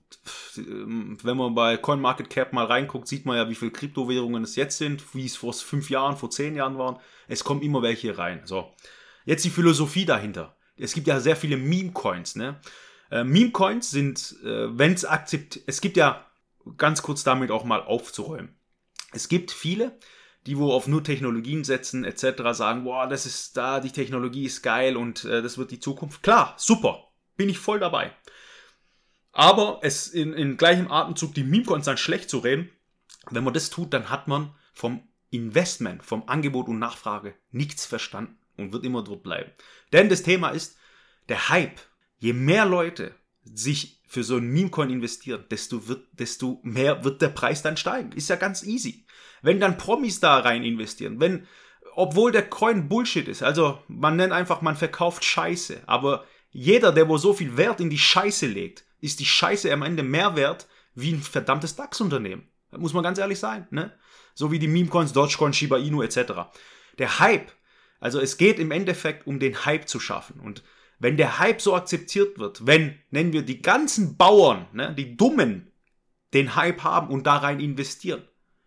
äh, 0.56 0.60
wenn 0.60 1.36
man 1.36 1.54
bei 1.54 1.76
CoinMarketCap 1.78 2.52
mal 2.52 2.66
reinguckt, 2.66 3.08
sieht 3.08 3.24
man 3.24 3.36
ja, 3.36 3.48
wie 3.48 3.54
viele 3.54 3.70
Kryptowährungen 3.70 4.44
es 4.44 4.56
jetzt 4.56 4.78
sind, 4.78 5.14
wie 5.14 5.24
es 5.24 5.36
vor 5.36 5.52
fünf 5.52 5.88
Jahren, 5.88 6.16
vor 6.16 6.30
zehn 6.30 6.56
Jahren 6.56 6.78
waren. 6.78 6.98
Es 7.26 7.42
kommen 7.42 7.62
immer 7.62 7.80
welche 7.82 8.18
rein. 8.18 8.42
So. 8.44 8.70
Jetzt 9.24 9.44
die 9.44 9.50
Philosophie 9.50 10.04
dahinter. 10.04 10.53
Es 10.76 10.92
gibt 10.92 11.06
ja 11.06 11.20
sehr 11.20 11.36
viele 11.36 11.56
Meme-Coins, 11.56 12.36
ne? 12.36 12.60
Äh, 13.10 13.24
Meme-Coins 13.24 13.90
sind, 13.90 14.36
äh, 14.42 14.76
wenn 14.76 14.92
es 14.92 15.04
akzeptiert, 15.04 15.64
es 15.66 15.80
gibt 15.80 15.96
ja, 15.96 16.26
ganz 16.76 17.02
kurz 17.02 17.22
damit 17.24 17.50
auch 17.50 17.64
mal 17.64 17.82
aufzuräumen. 17.82 18.54
Es 19.12 19.28
gibt 19.28 19.52
viele, 19.52 19.98
die 20.46 20.58
wo 20.58 20.72
auf 20.72 20.88
nur 20.88 21.04
Technologien 21.04 21.64
setzen 21.64 22.04
etc. 22.04 22.42
sagen, 22.52 22.84
boah, 22.84 23.06
das 23.06 23.26
ist 23.26 23.56
da, 23.56 23.80
die 23.80 23.92
Technologie 23.92 24.44
ist 24.44 24.62
geil 24.62 24.96
und 24.96 25.24
äh, 25.24 25.42
das 25.42 25.58
wird 25.58 25.70
die 25.70 25.80
Zukunft. 25.80 26.22
Klar, 26.22 26.54
super, 26.56 27.08
bin 27.36 27.48
ich 27.48 27.58
voll 27.58 27.80
dabei. 27.80 28.12
Aber 29.32 29.80
es 29.82 30.08
in, 30.08 30.32
in 30.32 30.56
gleichem 30.56 30.90
Atemzug 30.90 31.34
die 31.34 31.44
Meme-Coins 31.44 31.86
dann 31.86 31.96
schlecht 31.96 32.30
zu 32.30 32.38
reden, 32.38 32.70
wenn 33.30 33.44
man 33.44 33.54
das 33.54 33.70
tut, 33.70 33.92
dann 33.92 34.10
hat 34.10 34.28
man 34.28 34.54
vom 34.72 35.06
Investment, 35.30 36.04
vom 36.04 36.28
Angebot 36.28 36.68
und 36.68 36.78
Nachfrage 36.78 37.34
nichts 37.50 37.86
verstanden 37.86 38.38
und 38.56 38.72
wird 38.72 38.84
immer 38.84 39.02
dort 39.02 39.22
bleiben. 39.22 39.50
Denn 39.92 40.08
das 40.08 40.22
Thema 40.22 40.50
ist 40.50 40.76
der 41.28 41.48
Hype. 41.48 41.80
Je 42.18 42.32
mehr 42.32 42.66
Leute 42.66 43.14
sich 43.44 44.00
für 44.06 44.22
so 44.22 44.36
ein 44.36 44.48
Meme-Coin 44.48 44.90
investieren, 44.90 45.44
desto, 45.50 45.88
wird, 45.88 46.06
desto 46.12 46.60
mehr 46.62 47.04
wird 47.04 47.20
der 47.20 47.28
Preis 47.28 47.62
dann 47.62 47.76
steigen. 47.76 48.12
Ist 48.12 48.30
ja 48.30 48.36
ganz 48.36 48.62
easy. 48.62 49.04
Wenn 49.42 49.60
dann 49.60 49.76
Promis 49.76 50.20
da 50.20 50.38
rein 50.38 50.64
investieren, 50.64 51.20
wenn, 51.20 51.46
obwohl 51.94 52.32
der 52.32 52.48
Coin 52.48 52.88
Bullshit 52.88 53.28
ist, 53.28 53.42
also 53.42 53.80
man 53.88 54.16
nennt 54.16 54.32
einfach, 54.32 54.62
man 54.62 54.76
verkauft 54.76 55.24
Scheiße, 55.24 55.82
aber 55.86 56.24
jeder, 56.50 56.92
der 56.92 57.08
wo 57.08 57.18
so 57.18 57.34
viel 57.34 57.56
Wert 57.56 57.80
in 57.80 57.90
die 57.90 57.98
Scheiße 57.98 58.46
legt, 58.46 58.84
ist 59.00 59.20
die 59.20 59.26
Scheiße 59.26 59.70
am 59.72 59.82
Ende 59.82 60.02
mehr 60.02 60.36
wert 60.36 60.66
wie 60.94 61.12
ein 61.12 61.20
verdammtes 61.20 61.76
DAX-Unternehmen. 61.76 62.48
Muss 62.70 62.94
man 62.94 63.02
ganz 63.02 63.18
ehrlich 63.18 63.38
sein, 63.38 63.66
ne? 63.70 63.92
So 64.34 64.50
wie 64.50 64.58
die 64.58 64.68
Meme-Coins, 64.68 65.12
Dogecoin, 65.12 65.52
Shiba 65.52 65.78
Inu 65.78 66.02
etc. 66.02 66.32
Der 66.98 67.18
Hype, 67.18 67.52
also 68.04 68.20
es 68.20 68.36
geht 68.36 68.58
im 68.58 68.70
Endeffekt 68.70 69.26
um 69.26 69.38
den 69.38 69.64
Hype 69.64 69.88
zu 69.88 69.98
schaffen 69.98 70.38
und 70.38 70.62
wenn 70.98 71.16
der 71.16 71.38
Hype 71.38 71.62
so 71.62 71.74
akzeptiert 71.74 72.38
wird, 72.38 72.66
wenn, 72.66 72.98
nennen 73.10 73.32
wir 73.32 73.42
die 73.42 73.62
ganzen 73.62 74.18
Bauern, 74.18 74.66
ne, 74.72 74.94
die 74.94 75.16
Dummen, 75.16 75.72
den 76.34 76.54
Hype 76.54 76.84
haben 76.84 77.08
und 77.08 77.26
da 77.26 77.38
rein 77.38 77.60
investieren, 77.60 78.22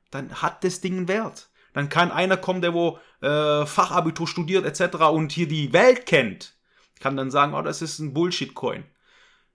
dann 0.10 0.42
hat 0.42 0.64
das 0.64 0.82
Ding 0.82 0.98
einen 0.98 1.08
Wert. 1.08 1.50
Dann 1.74 1.90
kann 1.90 2.12
einer 2.12 2.38
kommen, 2.38 2.62
der 2.62 2.74
wo 2.74 2.98
äh, 3.22 3.66
Fachabitur 3.68 4.28
studiert 4.28 4.66
etc. 4.66 4.96
und 5.12 5.32
hier 5.32 5.48
die 5.48 5.72
Welt 5.72 6.08
kennt, 6.08 6.56
kann 7.00 7.16
dann 7.16 7.30
sagen, 7.30 7.54
oh, 7.54 7.62
das 7.62 7.84
ist 7.84 8.00
ein 8.00 8.14
Bullshit-Coin. 8.14 8.86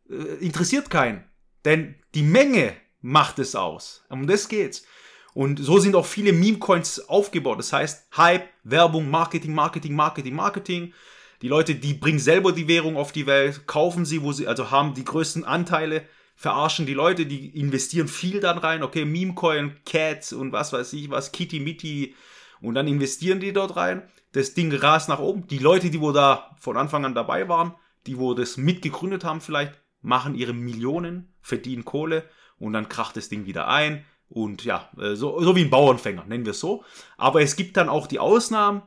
Äh, 0.09 0.15
interessiert 0.45 0.91
keinen. 0.91 1.25
Denn 1.65 1.97
die 2.15 2.23
Menge 2.23 2.75
macht 3.01 3.41
es 3.41 3.57
aus. 3.57 4.05
Um 4.09 4.29
das 4.29 4.49
geht's. 4.49 4.85
Und 5.35 5.59
so 5.59 5.79
sind 5.79 5.95
auch 5.95 6.07
viele 6.07 6.33
Meme-Coins 6.33 7.09
aufgebaut. 7.09 7.59
Das 7.59 7.73
heißt, 7.73 8.09
Hype, 8.17 8.49
Werbung, 8.65 9.11
Marketing, 9.11 9.55
Marketing, 9.55 9.95
Marketing, 9.95 10.35
Marketing. 10.35 10.93
Die 11.41 11.49
Leute, 11.49 11.75
die 11.75 11.95
bringen 11.95 12.19
selber 12.19 12.53
die 12.53 12.69
Währung 12.69 12.97
auf 12.97 13.13
die 13.13 13.27
Welt, 13.27 13.67
kaufen 13.67 14.05
sie, 14.05 14.23
wo 14.23 14.33
sie, 14.33 14.47
also 14.47 14.71
haben 14.71 14.95
die 14.95 15.05
größten 15.05 15.45
Anteile, 15.45 16.05
verarschen 16.37 16.87
die 16.87 16.95
Leute, 16.95 17.27
die 17.27 17.49
investieren 17.59 18.09
viel 18.09 18.41
dann 18.41 18.59
rein, 18.59 18.83
okay, 18.83 19.05
Memecoin, 19.05 19.77
Cats 19.85 20.33
und 20.33 20.53
was 20.53 20.73
weiß 20.73 20.93
ich 20.93 21.11
was, 21.11 21.33
Kitty 21.33 21.61
Mitty 21.61 22.15
und 22.61 22.75
dann 22.75 22.87
investieren 22.87 23.41
die 23.41 23.53
dort 23.53 23.77
rein. 23.77 24.03
Das 24.33 24.55
Ding 24.55 24.73
rast 24.73 25.09
nach 25.09 25.19
oben. 25.19 25.47
Die 25.49 25.59
Leute, 25.59 25.91
die 25.91 26.01
wo 26.01 26.13
da 26.13 26.57
von 26.61 26.77
Anfang 26.77 27.05
an 27.05 27.15
dabei 27.15 27.49
waren, 27.49 27.75
die 28.07 28.19
wo 28.19 28.35
das 28.35 28.57
mitgegründet 28.57 29.25
haben 29.25 29.41
vielleicht, 29.41 29.75
machen 30.01 30.35
ihre 30.35 30.53
Millionen, 30.53 31.35
verdienen 31.41 31.85
Kohle 31.85 32.25
und 32.59 32.73
dann 32.73 32.89
kracht 32.89 33.17
das 33.17 33.29
Ding 33.29 33.47
wieder 33.47 33.69
ein. 33.69 34.05
Und 34.33 34.65
ja, 34.65 34.89
äh, 34.99 35.15
so, 35.15 35.43
so 35.43 35.55
wie 35.57 35.63
ein 35.63 35.69
Bauernfänger, 35.69 36.25
nennen 36.25 36.47
wir 36.47 36.53
es 36.53 36.61
so. 36.61 36.85
Aber 37.19 37.43
es 37.43 37.55
gibt 37.55 37.77
dann 37.77 37.91
auch 37.91 38.07
die 38.07 38.19
Ausnahmen, 38.19 38.81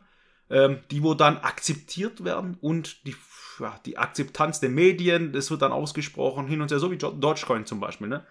ähm, 0.50 0.80
die 0.90 1.04
wo 1.04 1.14
dann 1.14 1.38
akzeptiert 1.38 2.24
werden 2.24 2.58
und 2.62 3.06
die, 3.06 3.16
ja, 3.60 3.80
die 3.86 4.00
Akzeptanz 4.00 4.60
der 4.60 4.72
Medien, 4.72 5.34
das 5.34 5.52
wird 5.52 5.62
dann 5.62 5.72
ausgesprochen 5.72 6.48
hin 6.48 6.62
und 6.62 6.72
her, 6.72 6.80
so 6.80 6.90
wie 6.90 6.98
Dogecoin 6.98 7.68
zum 7.68 7.80
Beispiel, 7.80 8.08
ne? 8.08 8.26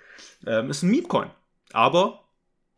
Ähm, 0.44 0.70
ist 0.70 0.82
ein 0.82 0.90
Memecoin. 0.90 1.30
Aber 1.72 2.24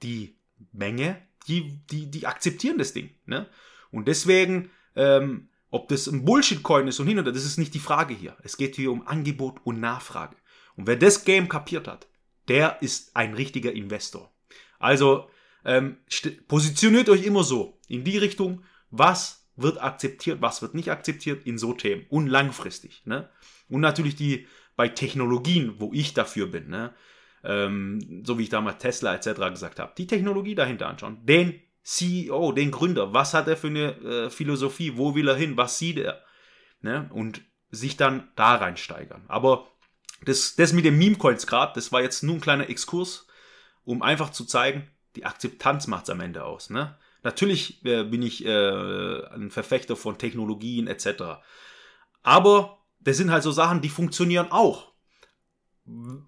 die 0.02 0.38
Menge, 0.72 1.16
die, 1.48 1.80
die, 1.90 2.10
die 2.10 2.26
akzeptieren 2.26 2.76
das 2.76 2.92
Ding, 2.92 3.14
ne? 3.24 3.46
Und 3.90 4.06
deswegen, 4.06 4.70
ähm, 4.96 5.48
ob 5.70 5.88
das 5.88 6.08
ein 6.08 6.26
Bullshit-Coin 6.26 6.88
ist 6.88 7.00
und 7.00 7.06
hin 7.06 7.18
und 7.18 7.24
her, 7.24 7.32
das 7.32 7.46
ist 7.46 7.56
nicht 7.56 7.72
die 7.72 7.78
Frage 7.78 8.12
hier. 8.12 8.36
Es 8.42 8.58
geht 8.58 8.76
hier 8.76 8.92
um 8.92 9.06
Angebot 9.06 9.60
und 9.64 9.80
Nachfrage. 9.80 10.36
Und 10.76 10.86
wer 10.86 10.96
das 10.96 11.24
Game 11.24 11.48
kapiert 11.48 11.88
hat, 11.88 12.06
der 12.48 12.82
ist 12.82 13.16
ein 13.16 13.34
richtiger 13.34 13.72
Investor. 13.72 14.32
Also 14.78 15.28
ähm, 15.64 15.98
positioniert 16.48 17.08
euch 17.08 17.24
immer 17.24 17.44
so 17.44 17.78
in 17.88 18.04
die 18.04 18.18
Richtung, 18.18 18.62
was 18.90 19.46
wird 19.56 19.82
akzeptiert, 19.82 20.40
was 20.40 20.62
wird 20.62 20.74
nicht 20.74 20.90
akzeptiert 20.90 21.46
in 21.46 21.58
so 21.58 21.72
Themen 21.72 22.06
und 22.08 22.28
langfristig. 22.28 23.02
Ne? 23.04 23.28
Und 23.68 23.80
natürlich 23.80 24.14
die 24.14 24.46
bei 24.76 24.88
Technologien, 24.88 25.80
wo 25.80 25.90
ich 25.92 26.14
dafür 26.14 26.46
bin, 26.46 26.68
ne? 26.68 26.94
ähm, 27.42 28.22
so 28.24 28.38
wie 28.38 28.44
ich 28.44 28.48
damals 28.50 28.78
Tesla 28.78 29.14
etc. 29.14 29.40
gesagt 29.50 29.78
habe, 29.78 29.92
die 29.96 30.06
Technologie 30.06 30.54
dahinter 30.54 30.88
anschauen, 30.88 31.24
den 31.24 31.60
CEO, 31.82 32.52
den 32.52 32.70
Gründer, 32.70 33.12
was 33.12 33.32
hat 33.32 33.48
er 33.48 33.56
für 33.56 33.68
eine 33.68 33.96
äh, 34.00 34.30
Philosophie, 34.30 34.96
wo 34.96 35.14
will 35.14 35.28
er 35.28 35.36
hin, 35.36 35.56
was 35.56 35.78
sieht 35.78 35.98
er, 35.98 36.22
ne? 36.82 37.08
und 37.12 37.42
sich 37.70 37.96
dann 37.96 38.28
da 38.36 38.56
reinsteigern. 38.56 39.24
Aber 39.28 39.66
das, 40.24 40.56
das 40.56 40.72
mit 40.72 40.84
dem 40.84 40.98
Meme-Coins 40.98 41.46
gerade, 41.46 41.72
das 41.74 41.92
war 41.92 42.02
jetzt 42.02 42.22
nur 42.22 42.36
ein 42.36 42.40
kleiner 42.40 42.68
Exkurs, 42.68 43.26
um 43.84 44.02
einfach 44.02 44.30
zu 44.30 44.44
zeigen, 44.44 44.88
die 45.14 45.24
Akzeptanz 45.24 45.86
macht 45.86 46.04
es 46.04 46.10
am 46.10 46.20
Ende 46.20 46.44
aus. 46.44 46.70
Ne? 46.70 46.96
Natürlich 47.22 47.84
äh, 47.84 48.04
bin 48.04 48.22
ich 48.22 48.44
äh, 48.44 49.26
ein 49.34 49.50
Verfechter 49.50 49.96
von 49.96 50.18
Technologien 50.18 50.86
etc. 50.86 51.40
Aber 52.22 52.78
das 53.00 53.16
sind 53.16 53.30
halt 53.30 53.42
so 53.42 53.52
Sachen, 53.52 53.80
die 53.80 53.88
funktionieren 53.88 54.50
auch. 54.50 54.92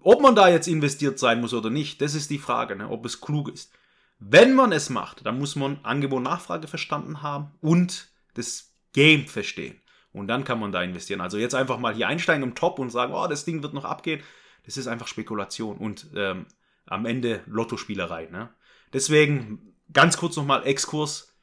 Ob 0.01 0.21
man 0.21 0.35
da 0.35 0.47
jetzt 0.47 0.67
investiert 0.67 1.19
sein 1.19 1.41
muss 1.41 1.53
oder 1.53 1.69
nicht, 1.69 2.01
das 2.01 2.15
ist 2.15 2.29
die 2.29 2.39
Frage, 2.39 2.75
ne? 2.75 2.89
ob 2.89 3.05
es 3.05 3.19
klug 3.19 3.49
ist. 3.49 3.73
Wenn 4.19 4.53
man 4.53 4.71
es 4.71 4.89
macht, 4.89 5.25
dann 5.25 5.37
muss 5.37 5.55
man 5.55 5.83
Angebot 5.83 6.17
und 6.17 6.23
Nachfrage 6.23 6.67
verstanden 6.67 7.21
haben 7.21 7.51
und 7.61 8.09
das 8.33 8.73
Game 8.93 9.27
verstehen. 9.27 9.81
Und 10.11 10.27
dann 10.27 10.43
kann 10.43 10.59
man 10.59 10.71
da 10.71 10.81
investieren. 10.81 11.21
Also 11.21 11.37
jetzt 11.37 11.55
einfach 11.55 11.77
mal 11.77 11.93
hier 11.93 12.07
einsteigen 12.07 12.43
im 12.43 12.55
Top 12.55 12.79
und 12.79 12.89
sagen, 12.89 13.13
oh, 13.13 13.27
das 13.27 13.45
Ding 13.45 13.61
wird 13.61 13.73
noch 13.73 13.85
abgehen. 13.85 14.21
Das 14.65 14.77
ist 14.77 14.87
einfach 14.87 15.07
Spekulation 15.07 15.77
und 15.77 16.07
ähm, 16.15 16.47
am 16.85 17.05
Ende 17.05 17.41
Lottospielerei. 17.45 18.27
Ne? 18.27 18.49
Deswegen 18.93 19.75
ganz 19.93 20.17
kurz 20.17 20.35
nochmal 20.35 20.65
Exkurs. 20.65 21.37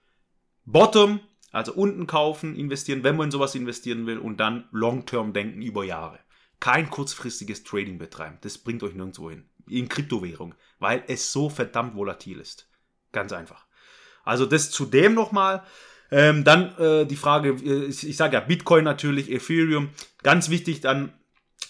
Bottom, 0.65 1.21
also 1.53 1.73
unten 1.73 2.07
kaufen, 2.07 2.57
investieren, 2.57 3.05
wenn 3.05 3.17
man 3.17 3.27
in 3.27 3.31
sowas 3.31 3.55
investieren 3.55 4.07
will 4.07 4.19
und 4.19 4.39
dann 4.39 4.69
Long-Term 4.73 5.33
denken 5.33 5.63
über 5.63 5.85
Jahre. 5.85 6.19
Kein 6.59 6.91
kurzfristiges 6.91 7.65
Trading 7.65 7.99
betreiben. 7.99 8.39
Das 8.41 8.59
bringt 8.59 8.83
euch 8.83 8.95
nirgendwo 8.95 9.31
hin. 9.31 9.49
In 9.69 9.89
Kryptowährung, 9.89 10.55
weil 10.79 11.05
es 11.07 11.33
so 11.33 11.49
verdammt 11.49 11.95
volatil 11.95 12.41
ist. 12.41 12.69
Ganz 13.13 13.33
einfach. 13.33 13.67
Also 14.25 14.45
das 14.47 14.71
zudem 14.71 15.15
nochmal. 15.15 15.65
Ähm, 16.11 16.45
dann 16.45 16.77
äh, 16.79 17.07
die 17.07 17.17
Frage, 17.17 17.51
äh, 17.51 17.87
ich, 17.87 18.09
ich 18.09 18.17
sage 18.17 18.35
ja 18.35 18.41
Bitcoin 18.41 18.85
natürlich, 18.85 19.31
Ethereum. 19.31 19.91
Ganz 20.23 20.51
wichtig, 20.51 20.81
dann 20.81 21.13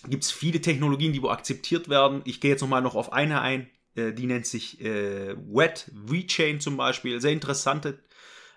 gibt 0.09 0.25
es 0.25 0.31
viele 0.31 0.61
Technologien, 0.61 1.13
die 1.13 1.23
wo 1.23 1.29
akzeptiert 1.29 1.89
werden. 1.89 2.23
Ich 2.25 2.41
gehe 2.41 2.51
jetzt 2.51 2.61
nochmal 2.61 2.83
noch 2.83 2.95
auf 2.95 3.13
eine 3.13 3.41
ein. 3.41 3.69
Äh, 3.95 4.13
die 4.13 4.27
nennt 4.27 4.47
sich 4.47 4.81
äh, 4.81 5.35
Wet 5.37 5.91
VeChain 5.93 6.61
zum 6.61 6.77
Beispiel. 6.77 7.21
Sehr 7.21 7.33
interessante, 7.33 7.99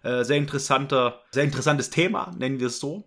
äh, 0.03 0.23
sehr 0.23 0.37
interessanter, 0.37 1.23
sehr 1.31 1.43
interessantes 1.43 1.89
Thema, 1.89 2.31
nennen 2.37 2.59
wir 2.59 2.67
es 2.67 2.79
so. 2.79 3.05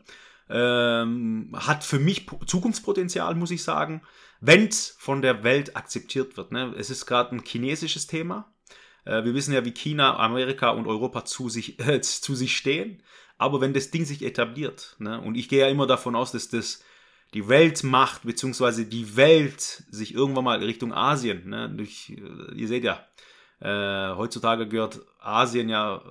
Ähm, 0.49 1.55
hat 1.55 1.85
für 1.85 1.99
mich 1.99 2.27
Zukunftspotenzial, 2.47 3.35
muss 3.35 3.51
ich 3.51 3.63
sagen, 3.63 4.03
wenn 4.41 4.67
es 4.67 4.97
von 4.99 5.23
der 5.23 5.45
Welt 5.45 5.77
akzeptiert 5.77 6.37
wird. 6.37 6.53
Ne? 6.53 6.75
Es 6.77 6.91
ist 6.91 7.07
gerade 7.07 7.37
ein 7.37 7.45
chinesisches 7.45 8.07
Thema, 8.07 8.52
wir 9.05 9.35
wissen 9.35 9.53
ja, 9.53 9.65
wie 9.65 9.73
China, 9.73 10.17
Amerika 10.19 10.71
und 10.71 10.87
Europa 10.87 11.25
zu 11.25 11.49
sich, 11.49 11.79
äh, 11.87 12.01
zu 12.01 12.35
sich 12.35 12.57
stehen. 12.57 13.03
Aber 13.39 13.61
wenn 13.61 13.75
das 13.75 13.91
Ding 13.91 14.05
sich 14.05 14.23
etabliert, 14.23 14.95
ne, 14.99 15.21
und 15.21 15.35
ich 15.35 15.49
gehe 15.49 15.61
ja 15.61 15.69
immer 15.69 15.87
davon 15.87 16.15
aus, 16.15 16.33
dass 16.33 16.49
das 16.49 16.85
die 17.35 17.49
Weltmacht 17.49 18.23
beziehungsweise 18.23 18.85
die 18.85 19.17
Welt 19.17 19.61
sich 19.91 20.15
irgendwann 20.15 20.45
mal 20.45 20.63
Richtung 20.63 20.93
Asien, 20.93 21.49
ne, 21.49 21.69
durch, 21.71 22.11
äh, 22.11 22.55
ihr 22.55 22.69
seht 22.69 22.85
ja, 22.85 23.05
äh, 23.61 24.15
heutzutage 24.17 24.69
gehört 24.69 25.01
Asien 25.21 25.69
ja, 25.69 26.03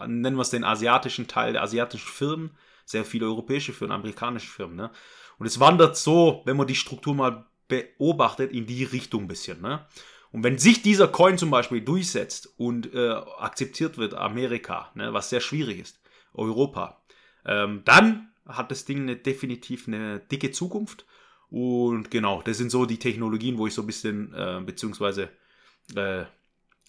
äh, 0.00 0.06
nennen 0.06 0.36
wir 0.36 0.42
es 0.42 0.50
den 0.50 0.64
asiatischen 0.64 1.26
Teil 1.26 1.52
der 1.52 1.62
asiatischen 1.62 2.08
Firmen, 2.08 2.50
sehr 2.84 3.04
viele 3.04 3.26
europäische 3.26 3.72
Firmen, 3.72 3.96
amerikanische 3.96 4.50
Firmen. 4.50 4.76
Ne? 4.76 4.90
Und 5.38 5.46
es 5.46 5.58
wandert 5.58 5.96
so, 5.96 6.42
wenn 6.44 6.56
man 6.56 6.66
die 6.66 6.74
Struktur 6.74 7.14
mal 7.14 7.46
beobachtet, 7.68 8.52
in 8.52 8.66
die 8.66 8.84
Richtung 8.84 9.22
ein 9.22 9.28
bisschen. 9.28 9.60
Ne? 9.60 9.84
Und 10.32 10.42
wenn 10.44 10.58
sich 10.58 10.82
dieser 10.82 11.08
Coin 11.08 11.36
zum 11.36 11.50
Beispiel 11.50 11.82
durchsetzt 11.82 12.54
und 12.56 12.92
äh, 12.94 13.10
akzeptiert 13.10 13.98
wird, 13.98 14.14
Amerika, 14.14 14.90
ne, 14.94 15.12
was 15.12 15.28
sehr 15.28 15.40
schwierig 15.40 15.78
ist, 15.78 16.00
Europa, 16.32 17.02
ähm, 17.44 17.82
dann 17.84 18.32
hat 18.46 18.70
das 18.70 18.86
Ding 18.86 19.02
eine, 19.02 19.16
definitiv 19.16 19.86
eine 19.86 20.20
dicke 20.20 20.50
Zukunft. 20.50 21.04
Und 21.50 22.10
genau, 22.10 22.40
das 22.42 22.56
sind 22.56 22.70
so 22.70 22.86
die 22.86 22.98
Technologien, 22.98 23.58
wo 23.58 23.66
ich 23.66 23.74
so 23.74 23.82
ein 23.82 23.86
bisschen, 23.86 24.32
äh, 24.32 24.62
beziehungsweise 24.64 25.28
äh, 25.94 26.24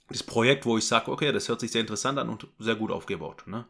das 0.08 0.24
Projekt, 0.24 0.66
wo 0.66 0.78
ich 0.78 0.88
sage, 0.88 1.12
okay, 1.12 1.34
das 1.34 1.50
hört 1.50 1.60
sich 1.60 1.72
sehr 1.72 1.82
interessant 1.82 2.18
an 2.20 2.30
und 2.30 2.48
sehr 2.60 2.76
gut 2.76 2.92
aufgebaut. 2.92 3.44
Ne? 3.46 3.66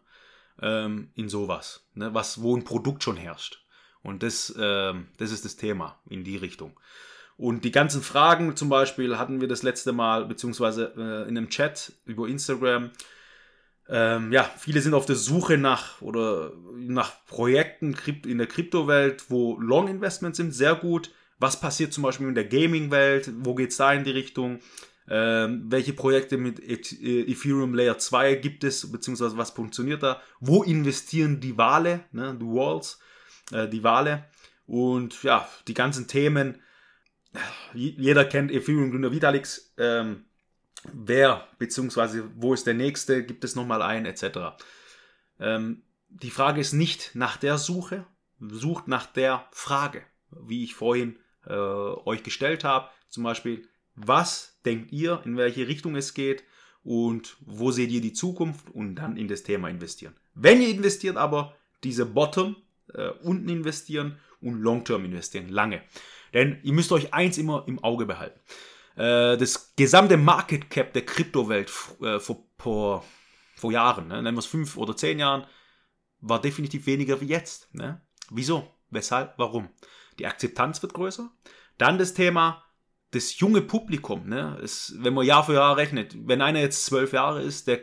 Ähm, 0.61 1.09
in 1.15 1.29
sowas, 1.29 1.87
ne? 1.95 2.13
was, 2.13 2.41
wo 2.41 2.55
ein 2.55 2.63
Produkt 2.63 3.03
schon 3.03 3.17
herrscht. 3.17 3.65
Und 4.03 4.21
das, 4.21 4.53
ähm, 4.59 5.07
das 5.17 5.31
ist 5.31 5.45
das 5.45 5.55
Thema 5.55 5.99
in 6.07 6.23
die 6.23 6.37
Richtung. 6.37 6.79
Und 7.37 7.65
die 7.65 7.71
ganzen 7.71 8.01
Fragen 8.01 8.55
zum 8.55 8.69
Beispiel 8.69 9.17
hatten 9.17 9.41
wir 9.41 9.47
das 9.47 9.63
letzte 9.63 9.91
Mal, 9.91 10.25
beziehungsweise 10.25 10.93
äh, 10.95 11.29
in 11.29 11.37
einem 11.37 11.49
Chat 11.49 11.93
über 12.05 12.27
Instagram. 12.27 12.91
Ähm, 13.89 14.31
ja, 14.31 14.49
viele 14.57 14.81
sind 14.81 14.93
auf 14.93 15.05
der 15.05 15.15
Suche 15.15 15.57
nach 15.57 16.01
oder 16.01 16.53
nach 16.77 17.25
Projekten 17.25 17.95
in 18.25 18.37
der 18.37 18.47
Kryptowelt, 18.47 19.29
wo 19.29 19.59
Long 19.59 19.87
Investments 19.87 20.37
sind, 20.37 20.53
sehr 20.53 20.75
gut. 20.75 21.11
Was 21.39 21.59
passiert 21.59 21.91
zum 21.91 22.03
Beispiel 22.03 22.27
in 22.27 22.35
der 22.35 22.45
Gaming-Welt? 22.45 23.31
Wo 23.39 23.55
geht 23.55 23.71
es 23.71 23.77
da 23.77 23.91
in 23.93 24.03
die 24.03 24.11
Richtung? 24.11 24.59
Ähm, 25.09 25.65
welche 25.67 25.91
Projekte 25.91 26.37
mit 26.37 26.59
äh, 26.59 27.21
Ethereum 27.29 27.73
Layer 27.73 27.97
2 27.97 28.35
gibt 28.35 28.63
es, 28.63 28.89
beziehungsweise 28.89 29.37
was 29.37 29.51
funktioniert 29.51 30.01
da? 30.01 30.21
Wo 30.39 30.63
investieren 30.63 31.41
die 31.41 31.57
Wale, 31.57 32.05
ne, 32.13 32.37
die 32.39 32.45
Walls, 32.45 32.99
äh, 33.51 33.67
die 33.67 33.83
Wale? 33.83 34.25
Und 34.65 35.21
ja, 35.23 35.47
die 35.67 35.73
ganzen 35.73 36.07
Themen. 36.07 36.61
Jeder 37.73 38.25
kennt 38.25 38.51
Ethereum-Gründer 38.51 39.11
Vitalix. 39.11 39.73
Ähm, 39.77 40.25
wer, 40.91 41.47
beziehungsweise 41.57 42.29
wo 42.35 42.53
ist 42.53 42.67
der 42.67 42.73
nächste, 42.73 43.25
gibt 43.25 43.43
es 43.43 43.55
nochmal 43.55 43.81
ein, 43.81 44.05
etc. 44.05 44.55
Ähm, 45.39 45.83
die 46.09 46.29
Frage 46.29 46.61
ist 46.61 46.73
nicht 46.73 47.11
nach 47.15 47.37
der 47.37 47.57
Suche, 47.57 48.05
sucht 48.39 48.87
nach 48.87 49.07
der 49.07 49.47
Frage, 49.51 50.03
wie 50.31 50.63
ich 50.63 50.75
vorhin 50.75 51.17
äh, 51.47 51.53
euch 51.53 52.23
gestellt 52.23 52.63
habe. 52.63 52.89
Zum 53.09 53.23
Beispiel, 53.23 53.67
was 53.95 54.59
denkt 54.65 54.91
ihr, 54.91 55.21
in 55.25 55.37
welche 55.37 55.67
Richtung 55.67 55.95
es 55.95 56.13
geht 56.13 56.43
und 56.83 57.37
wo 57.41 57.71
seht 57.71 57.91
ihr 57.91 58.01
die 58.01 58.13
Zukunft 58.13 58.69
und 58.69 58.95
dann 58.95 59.17
in 59.17 59.27
das 59.27 59.43
Thema 59.43 59.69
investieren. 59.69 60.15
Wenn 60.35 60.61
ihr 60.61 60.69
investiert, 60.69 61.17
aber 61.17 61.55
diese 61.83 62.05
Bottom 62.05 62.55
äh, 62.93 63.09
unten 63.23 63.49
investieren 63.49 64.17
und 64.41 64.61
Long-Term 64.61 65.05
investieren, 65.05 65.49
lange. 65.49 65.81
Denn 66.33 66.59
ihr 66.63 66.73
müsst 66.73 66.91
euch 66.91 67.13
eins 67.13 67.37
immer 67.37 67.63
im 67.67 67.83
Auge 67.83 68.05
behalten. 68.05 68.39
Äh, 68.95 69.37
das 69.37 69.73
gesamte 69.75 70.17
Market 70.17 70.69
Cap 70.69 70.93
der 70.93 71.05
Kryptowelt 71.05 71.71
äh, 72.01 72.19
vor, 72.19 72.45
vor, 72.57 73.05
vor 73.55 73.71
Jahren, 73.71 74.07
ne, 74.07 74.21
nennen 74.21 74.35
wir 74.35 74.39
es 74.39 74.45
fünf 74.45 74.77
oder 74.77 74.95
zehn 74.95 75.19
Jahren, 75.19 75.45
war 76.19 76.41
definitiv 76.41 76.85
weniger 76.85 77.19
wie 77.21 77.27
jetzt. 77.27 77.73
Ne? 77.73 78.01
Wieso? 78.29 78.67
Weshalb? 78.89 79.33
Warum? 79.37 79.69
Die 80.19 80.27
Akzeptanz 80.27 80.81
wird 80.81 80.93
größer. 80.93 81.29
Dann 81.77 81.97
das 81.97 82.13
Thema, 82.13 82.63
das 83.11 83.39
junge 83.39 83.61
Publikum, 83.61 84.27
ne, 84.27 84.57
ist, 84.61 84.95
wenn 84.99 85.13
man 85.13 85.25
Jahr 85.25 85.43
für 85.43 85.53
Jahr 85.53 85.77
rechnet, 85.77 86.15
wenn 86.27 86.41
einer 86.41 86.59
jetzt 86.59 86.85
zwölf 86.85 87.13
Jahre 87.13 87.41
ist, 87.41 87.67
der 87.67 87.79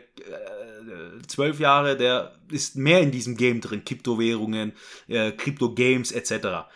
zwölf 1.27 1.59
äh, 1.59 1.63
Jahre, 1.63 1.97
der 1.97 2.35
ist 2.49 2.75
mehr 2.75 3.01
in 3.01 3.11
diesem 3.11 3.37
Game 3.37 3.61
drin, 3.61 3.85
Kryptowährungen, 3.85 4.73
äh, 5.07 5.31
Krypto-Games 5.31 6.11
etc. 6.11 6.67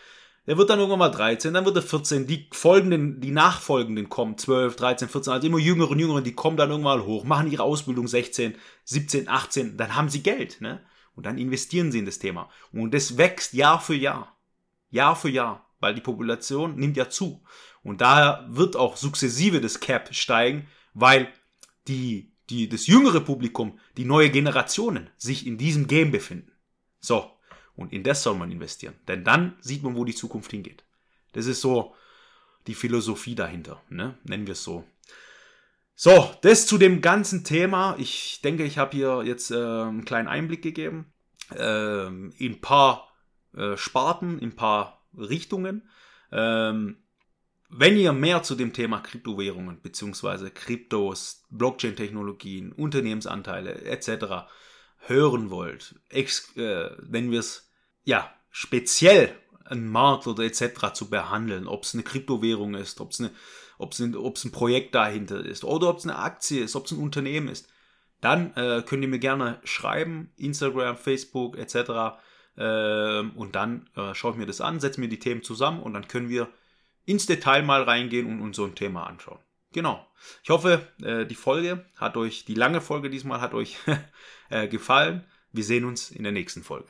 Der 0.47 0.57
wird 0.57 0.69
dann 0.69 0.79
irgendwann 0.79 0.99
mal 0.99 1.09
13, 1.09 1.53
dann 1.53 1.65
wird 1.65 1.75
er 1.75 1.81
14, 1.81 2.27
die 2.27 2.47
folgenden, 2.51 3.19
die 3.19 3.31
nachfolgenden 3.31 4.09
kommen, 4.09 4.37
12, 4.37 4.75
13, 4.75 5.09
14, 5.09 5.33
also 5.33 5.47
immer 5.47 5.57
jüngere 5.57 5.89
und 5.89 5.99
jüngere, 5.99 6.21
die 6.21 6.35
kommen 6.35 6.55
dann 6.55 6.69
irgendwann 6.69 6.99
mal 6.99 7.05
hoch, 7.05 7.23
machen 7.23 7.51
ihre 7.51 7.63
Ausbildung 7.63 8.07
16, 8.07 8.55
17, 8.83 9.27
18, 9.27 9.77
dann 9.77 9.95
haben 9.95 10.09
sie 10.09 10.21
Geld, 10.21 10.61
ne? 10.61 10.81
Und 11.15 11.25
dann 11.25 11.37
investieren 11.37 11.91
sie 11.91 11.99
in 11.99 12.05
das 12.05 12.19
Thema. 12.19 12.49
Und 12.73 12.93
das 12.93 13.17
wächst 13.17 13.53
Jahr 13.53 13.79
für 13.79 13.95
Jahr. 13.95 14.37
Jahr 14.89 15.15
für 15.15 15.29
Jahr, 15.29 15.65
weil 15.79 15.95
die 15.95 16.01
Population 16.01 16.75
nimmt 16.75 16.97
ja 16.97 17.09
zu. 17.09 17.41
Und 17.83 18.01
daher 18.01 18.45
wird 18.49 18.75
auch 18.75 18.97
sukzessive 18.97 19.61
das 19.61 19.79
Cap 19.79 20.13
steigen, 20.13 20.67
weil 20.93 21.29
die, 21.87 22.33
die, 22.49 22.67
das 22.67 22.87
jüngere 22.87 23.21
Publikum, 23.21 23.79
die 23.95 24.05
neue 24.05 24.29
Generationen 24.29 25.09
sich 25.17 25.47
in 25.47 25.57
diesem 25.57 25.87
Game 25.87 26.11
befinden. 26.11 26.51
So. 26.99 27.31
Und 27.75 27.91
in 27.91 28.03
das 28.03 28.23
soll 28.23 28.35
man 28.35 28.51
investieren. 28.51 28.95
Denn 29.07 29.23
dann 29.23 29.55
sieht 29.59 29.83
man, 29.83 29.95
wo 29.95 30.05
die 30.05 30.15
Zukunft 30.15 30.51
hingeht. 30.51 30.83
Das 31.33 31.45
ist 31.45 31.61
so 31.61 31.93
die 32.67 32.75
Philosophie 32.75 33.35
dahinter. 33.35 33.81
Ne? 33.89 34.17
Nennen 34.23 34.47
wir 34.47 34.53
es 34.53 34.63
so. 34.63 34.85
So, 35.95 36.29
das 36.41 36.67
zu 36.67 36.77
dem 36.77 37.01
ganzen 37.01 37.43
Thema. 37.43 37.95
Ich 37.97 38.41
denke, 38.43 38.63
ich 38.63 38.77
habe 38.77 38.95
hier 38.95 39.23
jetzt 39.23 39.51
äh, 39.51 39.55
einen 39.55 40.03
kleinen 40.03 40.27
Einblick 40.27 40.61
gegeben 40.61 41.13
äh, 41.51 42.07
in 42.07 42.33
ein 42.39 42.61
paar 42.61 43.09
äh, 43.55 43.77
Sparten, 43.77 44.39
in 44.39 44.49
ein 44.49 44.55
paar 44.55 45.05
Richtungen. 45.17 45.89
Ähm, 46.31 46.97
wenn 47.69 47.97
ihr 47.97 48.13
mehr 48.13 48.43
zu 48.43 48.55
dem 48.55 48.73
Thema 48.73 48.99
Kryptowährungen 48.99 49.81
bzw. 49.81 50.49
Kryptos, 50.49 51.45
Blockchain-Technologien, 51.49 52.71
Unternehmensanteile 52.71 53.81
etc. 53.83 54.47
hören 54.99 55.49
wollt, 55.49 55.95
ex, 56.09 56.55
äh, 56.57 56.91
wenn 56.99 57.31
wir 57.31 57.39
es 57.39 57.64
ja 58.05 58.33
speziell 58.49 59.35
einen 59.65 59.89
Markt 59.89 60.27
oder 60.27 60.43
etc. 60.43 60.93
zu 60.93 61.09
behandeln, 61.09 61.67
ob 61.67 61.83
es 61.83 61.93
eine 61.93 62.03
Kryptowährung 62.03 62.75
ist, 62.75 63.01
ob 63.01 63.11
es 63.11 63.19
eine, 63.19 63.31
ob's 63.77 63.99
ein, 63.99 64.15
ob's 64.15 64.45
ein 64.45 64.51
Projekt 64.51 64.95
dahinter 64.95 65.43
ist 65.43 65.63
oder 65.63 65.89
ob 65.89 65.97
es 65.97 66.05
eine 66.05 66.17
Aktie 66.17 66.63
ist, 66.63 66.75
ob 66.75 66.85
es 66.85 66.91
ein 66.91 66.99
Unternehmen 66.99 67.49
ist, 67.49 67.67
dann 68.21 68.53
äh, 68.55 68.83
könnt 68.85 69.03
ihr 69.03 69.09
mir 69.09 69.19
gerne 69.19 69.59
schreiben, 69.63 70.31
Instagram, 70.37 70.97
Facebook 70.97 71.57
etc. 71.57 72.19
Äh, 72.55 73.19
und 73.35 73.55
dann 73.55 73.89
äh, 73.95 74.13
schaue 74.13 74.31
ich 74.31 74.37
mir 74.37 74.45
das 74.45 74.61
an, 74.61 74.79
setze 74.79 74.99
mir 74.99 75.09
die 75.09 75.19
Themen 75.19 75.43
zusammen 75.43 75.81
und 75.81 75.93
dann 75.93 76.07
können 76.07 76.29
wir 76.29 76.47
ins 77.05 77.25
Detail 77.25 77.63
mal 77.63 77.83
reingehen 77.83 78.27
und 78.27 78.41
uns 78.41 78.55
so 78.55 78.65
ein 78.65 78.75
Thema 78.75 79.05
anschauen. 79.05 79.39
Genau. 79.73 80.07
Ich 80.43 80.49
hoffe, 80.49 80.87
äh, 81.03 81.25
die 81.25 81.35
Folge 81.35 81.85
hat 81.97 82.17
euch, 82.17 82.45
die 82.45 82.55
lange 82.55 82.81
Folge 82.81 83.09
diesmal 83.09 83.41
hat 83.41 83.53
euch 83.53 83.77
äh, 84.49 84.67
gefallen. 84.67 85.25
Wir 85.51 85.63
sehen 85.63 85.85
uns 85.85 86.11
in 86.11 86.23
der 86.23 86.31
nächsten 86.31 86.63
Folge. 86.63 86.89